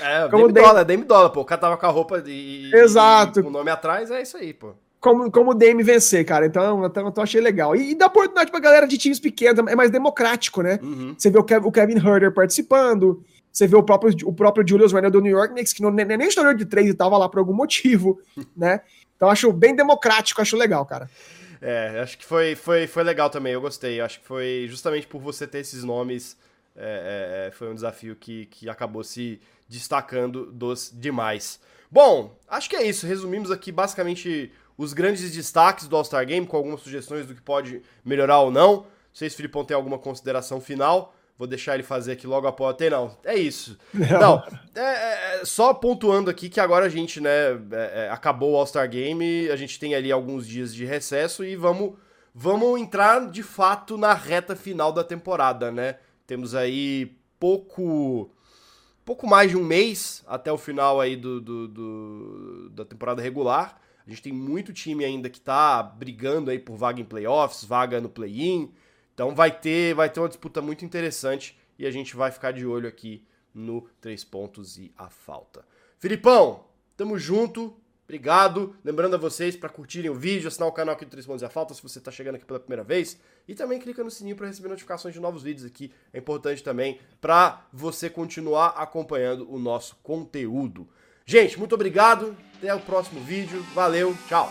É, 0.00 0.26
como 0.30 0.48
Dame, 0.48 0.52
Dame 0.52 0.66
Dollar, 0.66 0.84
Dame 0.84 1.04
Dollar, 1.04 1.30
pô. 1.30 1.42
O 1.42 1.44
cara 1.44 1.60
tava 1.60 1.76
com 1.76 1.86
a 1.86 1.90
roupa 1.90 2.24
e, 2.26 2.74
Exato. 2.74 3.38
E, 3.38 3.42
com 3.44 3.50
o 3.50 3.52
nome 3.52 3.70
atrás, 3.70 4.10
é 4.10 4.20
isso 4.20 4.36
aí, 4.36 4.52
pô. 4.52 4.74
Como, 5.00 5.30
como 5.30 5.52
o 5.52 5.54
Dame 5.54 5.82
vencer, 5.82 6.24
cara. 6.24 6.46
Então, 6.46 6.84
então, 6.84 7.08
então 7.08 7.22
achei 7.22 7.40
legal. 7.40 7.76
E, 7.76 7.92
e 7.92 7.94
dá 7.94 8.06
oportunidade 8.06 8.50
pra 8.50 8.58
galera 8.58 8.86
de 8.86 8.98
times 8.98 9.20
pequenos, 9.20 9.64
é 9.68 9.76
mais 9.76 9.90
democrático, 9.90 10.60
né? 10.62 10.78
Uhum. 10.82 11.14
Você 11.16 11.30
vê 11.30 11.38
o, 11.38 11.44
Kev, 11.44 11.66
o 11.66 11.72
Kevin 11.72 11.96
Herder 11.96 12.32
participando, 12.32 13.22
você 13.52 13.66
vê 13.66 13.76
o 13.76 13.82
próprio, 13.82 14.14
o 14.24 14.32
próprio 14.32 14.66
Julius 14.66 14.92
Randle 14.92 15.10
do 15.10 15.20
New 15.20 15.36
York 15.36 15.52
Knicks, 15.52 15.72
que 15.72 15.82
não, 15.82 15.90
nem, 15.90 16.04
nem 16.04 16.30
jogador 16.30 16.54
de 16.54 16.64
três 16.64 16.88
e 16.88 16.94
tava 16.94 17.16
lá 17.16 17.28
por 17.28 17.38
algum 17.38 17.54
motivo, 17.54 18.20
né? 18.56 18.80
Então 19.16 19.28
acho 19.28 19.52
bem 19.52 19.74
democrático, 19.74 20.40
acho 20.40 20.56
legal, 20.56 20.84
cara. 20.84 21.08
É, 21.60 22.00
acho 22.00 22.16
que 22.16 22.24
foi, 22.24 22.54
foi, 22.54 22.86
foi 22.86 23.02
legal 23.02 23.30
também, 23.30 23.52
eu 23.52 23.60
gostei. 23.60 24.00
Acho 24.00 24.20
que 24.20 24.26
foi 24.26 24.66
justamente 24.68 25.06
por 25.06 25.20
você 25.20 25.46
ter 25.46 25.58
esses 25.58 25.82
nomes, 25.82 26.36
é, 26.76 27.46
é, 27.46 27.48
é, 27.48 27.50
foi 27.50 27.68
um 27.68 27.74
desafio 27.74 28.14
que, 28.14 28.46
que 28.46 28.68
acabou 28.68 29.02
se 29.02 29.40
destacando 29.68 30.46
dos 30.46 30.92
demais. 30.94 31.60
Bom, 31.90 32.36
acho 32.46 32.70
que 32.70 32.76
é 32.76 32.86
isso. 32.86 33.06
Resumimos 33.06 33.50
aqui 33.50 33.72
basicamente 33.72 34.52
os 34.78 34.92
grandes 34.92 35.32
destaques 35.32 35.88
do 35.88 35.96
All-Star 35.96 36.24
Game, 36.24 36.46
com 36.46 36.56
algumas 36.56 36.80
sugestões 36.80 37.26
do 37.26 37.34
que 37.34 37.42
pode 37.42 37.82
melhorar 38.04 38.38
ou 38.38 38.50
não. 38.50 38.76
Não 38.76 38.86
sei 39.12 39.28
se 39.28 39.34
o 39.34 39.36
Filipão 39.36 39.64
tem 39.64 39.74
alguma 39.74 39.98
consideração 39.98 40.60
final. 40.60 41.12
Vou 41.36 41.48
deixar 41.48 41.74
ele 41.74 41.82
fazer 41.82 42.12
aqui 42.12 42.28
logo 42.28 42.46
após. 42.46 42.76
Tem 42.76 42.88
não. 42.88 43.16
É 43.24 43.36
isso. 43.36 43.76
Não. 43.94 44.42
não 44.74 44.82
é, 44.82 45.36
é, 45.36 45.40
é, 45.40 45.44
só 45.44 45.72
pontuando 45.74 46.28
aqui 46.30 46.48
que 46.48 46.58
agora 46.58 46.86
a 46.86 46.88
gente, 46.88 47.20
né, 47.20 47.52
é, 47.70 48.06
é, 48.06 48.10
acabou 48.10 48.52
o 48.52 48.56
All-Star 48.56 48.88
Game, 48.88 49.48
a 49.48 49.54
gente 49.54 49.78
tem 49.78 49.94
ali 49.94 50.10
alguns 50.10 50.46
dias 50.46 50.74
de 50.74 50.84
recesso 50.84 51.44
e 51.44 51.54
vamos, 51.54 51.94
vamos 52.34 52.80
entrar 52.80 53.30
de 53.30 53.42
fato 53.44 53.96
na 53.96 54.14
reta 54.14 54.56
final 54.56 54.92
da 54.92 55.04
temporada, 55.04 55.70
né? 55.70 55.96
Temos 56.26 56.56
aí 56.56 57.16
pouco 57.38 58.30
pouco 59.04 59.26
mais 59.26 59.50
de 59.50 59.56
um 59.56 59.64
mês 59.64 60.22
até 60.26 60.52
o 60.52 60.58
final 60.58 61.00
aí 61.00 61.16
do, 61.16 61.40
do, 61.40 61.68
do, 61.68 62.70
da 62.70 62.84
temporada 62.84 63.22
regular. 63.22 63.80
A 64.08 64.10
gente 64.10 64.22
tem 64.22 64.32
muito 64.32 64.72
time 64.72 65.04
ainda 65.04 65.28
que 65.28 65.38
tá 65.38 65.82
brigando 65.82 66.50
aí 66.50 66.58
por 66.58 66.76
vaga 66.76 66.98
em 66.98 67.04
playoffs, 67.04 67.62
vaga 67.62 68.00
no 68.00 68.08
play-in. 68.08 68.72
Então 69.12 69.34
vai 69.34 69.50
ter, 69.50 69.94
vai 69.94 70.08
ter 70.08 70.18
uma 70.18 70.30
disputa 70.30 70.62
muito 70.62 70.82
interessante 70.82 71.58
e 71.78 71.84
a 71.86 71.90
gente 71.90 72.16
vai 72.16 72.30
ficar 72.30 72.52
de 72.52 72.64
olho 72.64 72.88
aqui 72.88 73.22
no 73.52 73.86
três 74.00 74.24
pontos 74.24 74.78
e 74.78 74.90
a 74.96 75.10
falta. 75.10 75.62
Filipão, 75.98 76.64
tamo 76.96 77.18
junto. 77.18 77.76
Obrigado. 78.04 78.74
Lembrando 78.82 79.12
a 79.12 79.18
vocês 79.18 79.54
para 79.54 79.68
curtirem 79.68 80.10
o 80.10 80.14
vídeo, 80.14 80.48
assinar 80.48 80.66
o 80.66 80.72
canal 80.72 80.94
aqui 80.94 81.04
do 81.04 81.10
Três 81.10 81.26
Pontos 81.26 81.42
e 81.42 81.44
a 81.44 81.50
Falta 81.50 81.74
se 81.74 81.82
você 81.82 81.98
está 81.98 82.10
chegando 82.10 82.36
aqui 82.36 82.46
pela 82.46 82.58
primeira 82.58 82.82
vez. 82.82 83.20
E 83.46 83.54
também 83.54 83.78
clica 83.78 84.02
no 84.02 84.10
sininho 84.10 84.34
para 84.34 84.46
receber 84.46 84.70
notificações 84.70 85.12
de 85.12 85.20
novos 85.20 85.42
vídeos 85.42 85.66
aqui. 85.66 85.92
É 86.10 86.18
importante 86.18 86.64
também 86.64 86.98
para 87.20 87.66
você 87.70 88.08
continuar 88.08 88.68
acompanhando 88.68 89.46
o 89.52 89.58
nosso 89.58 89.96
conteúdo. 90.02 90.88
Gente, 91.28 91.58
muito 91.58 91.74
obrigado. 91.74 92.34
Até 92.56 92.74
o 92.74 92.80
próximo 92.80 93.20
vídeo. 93.20 93.62
Valeu. 93.74 94.16
Tchau. 94.26 94.50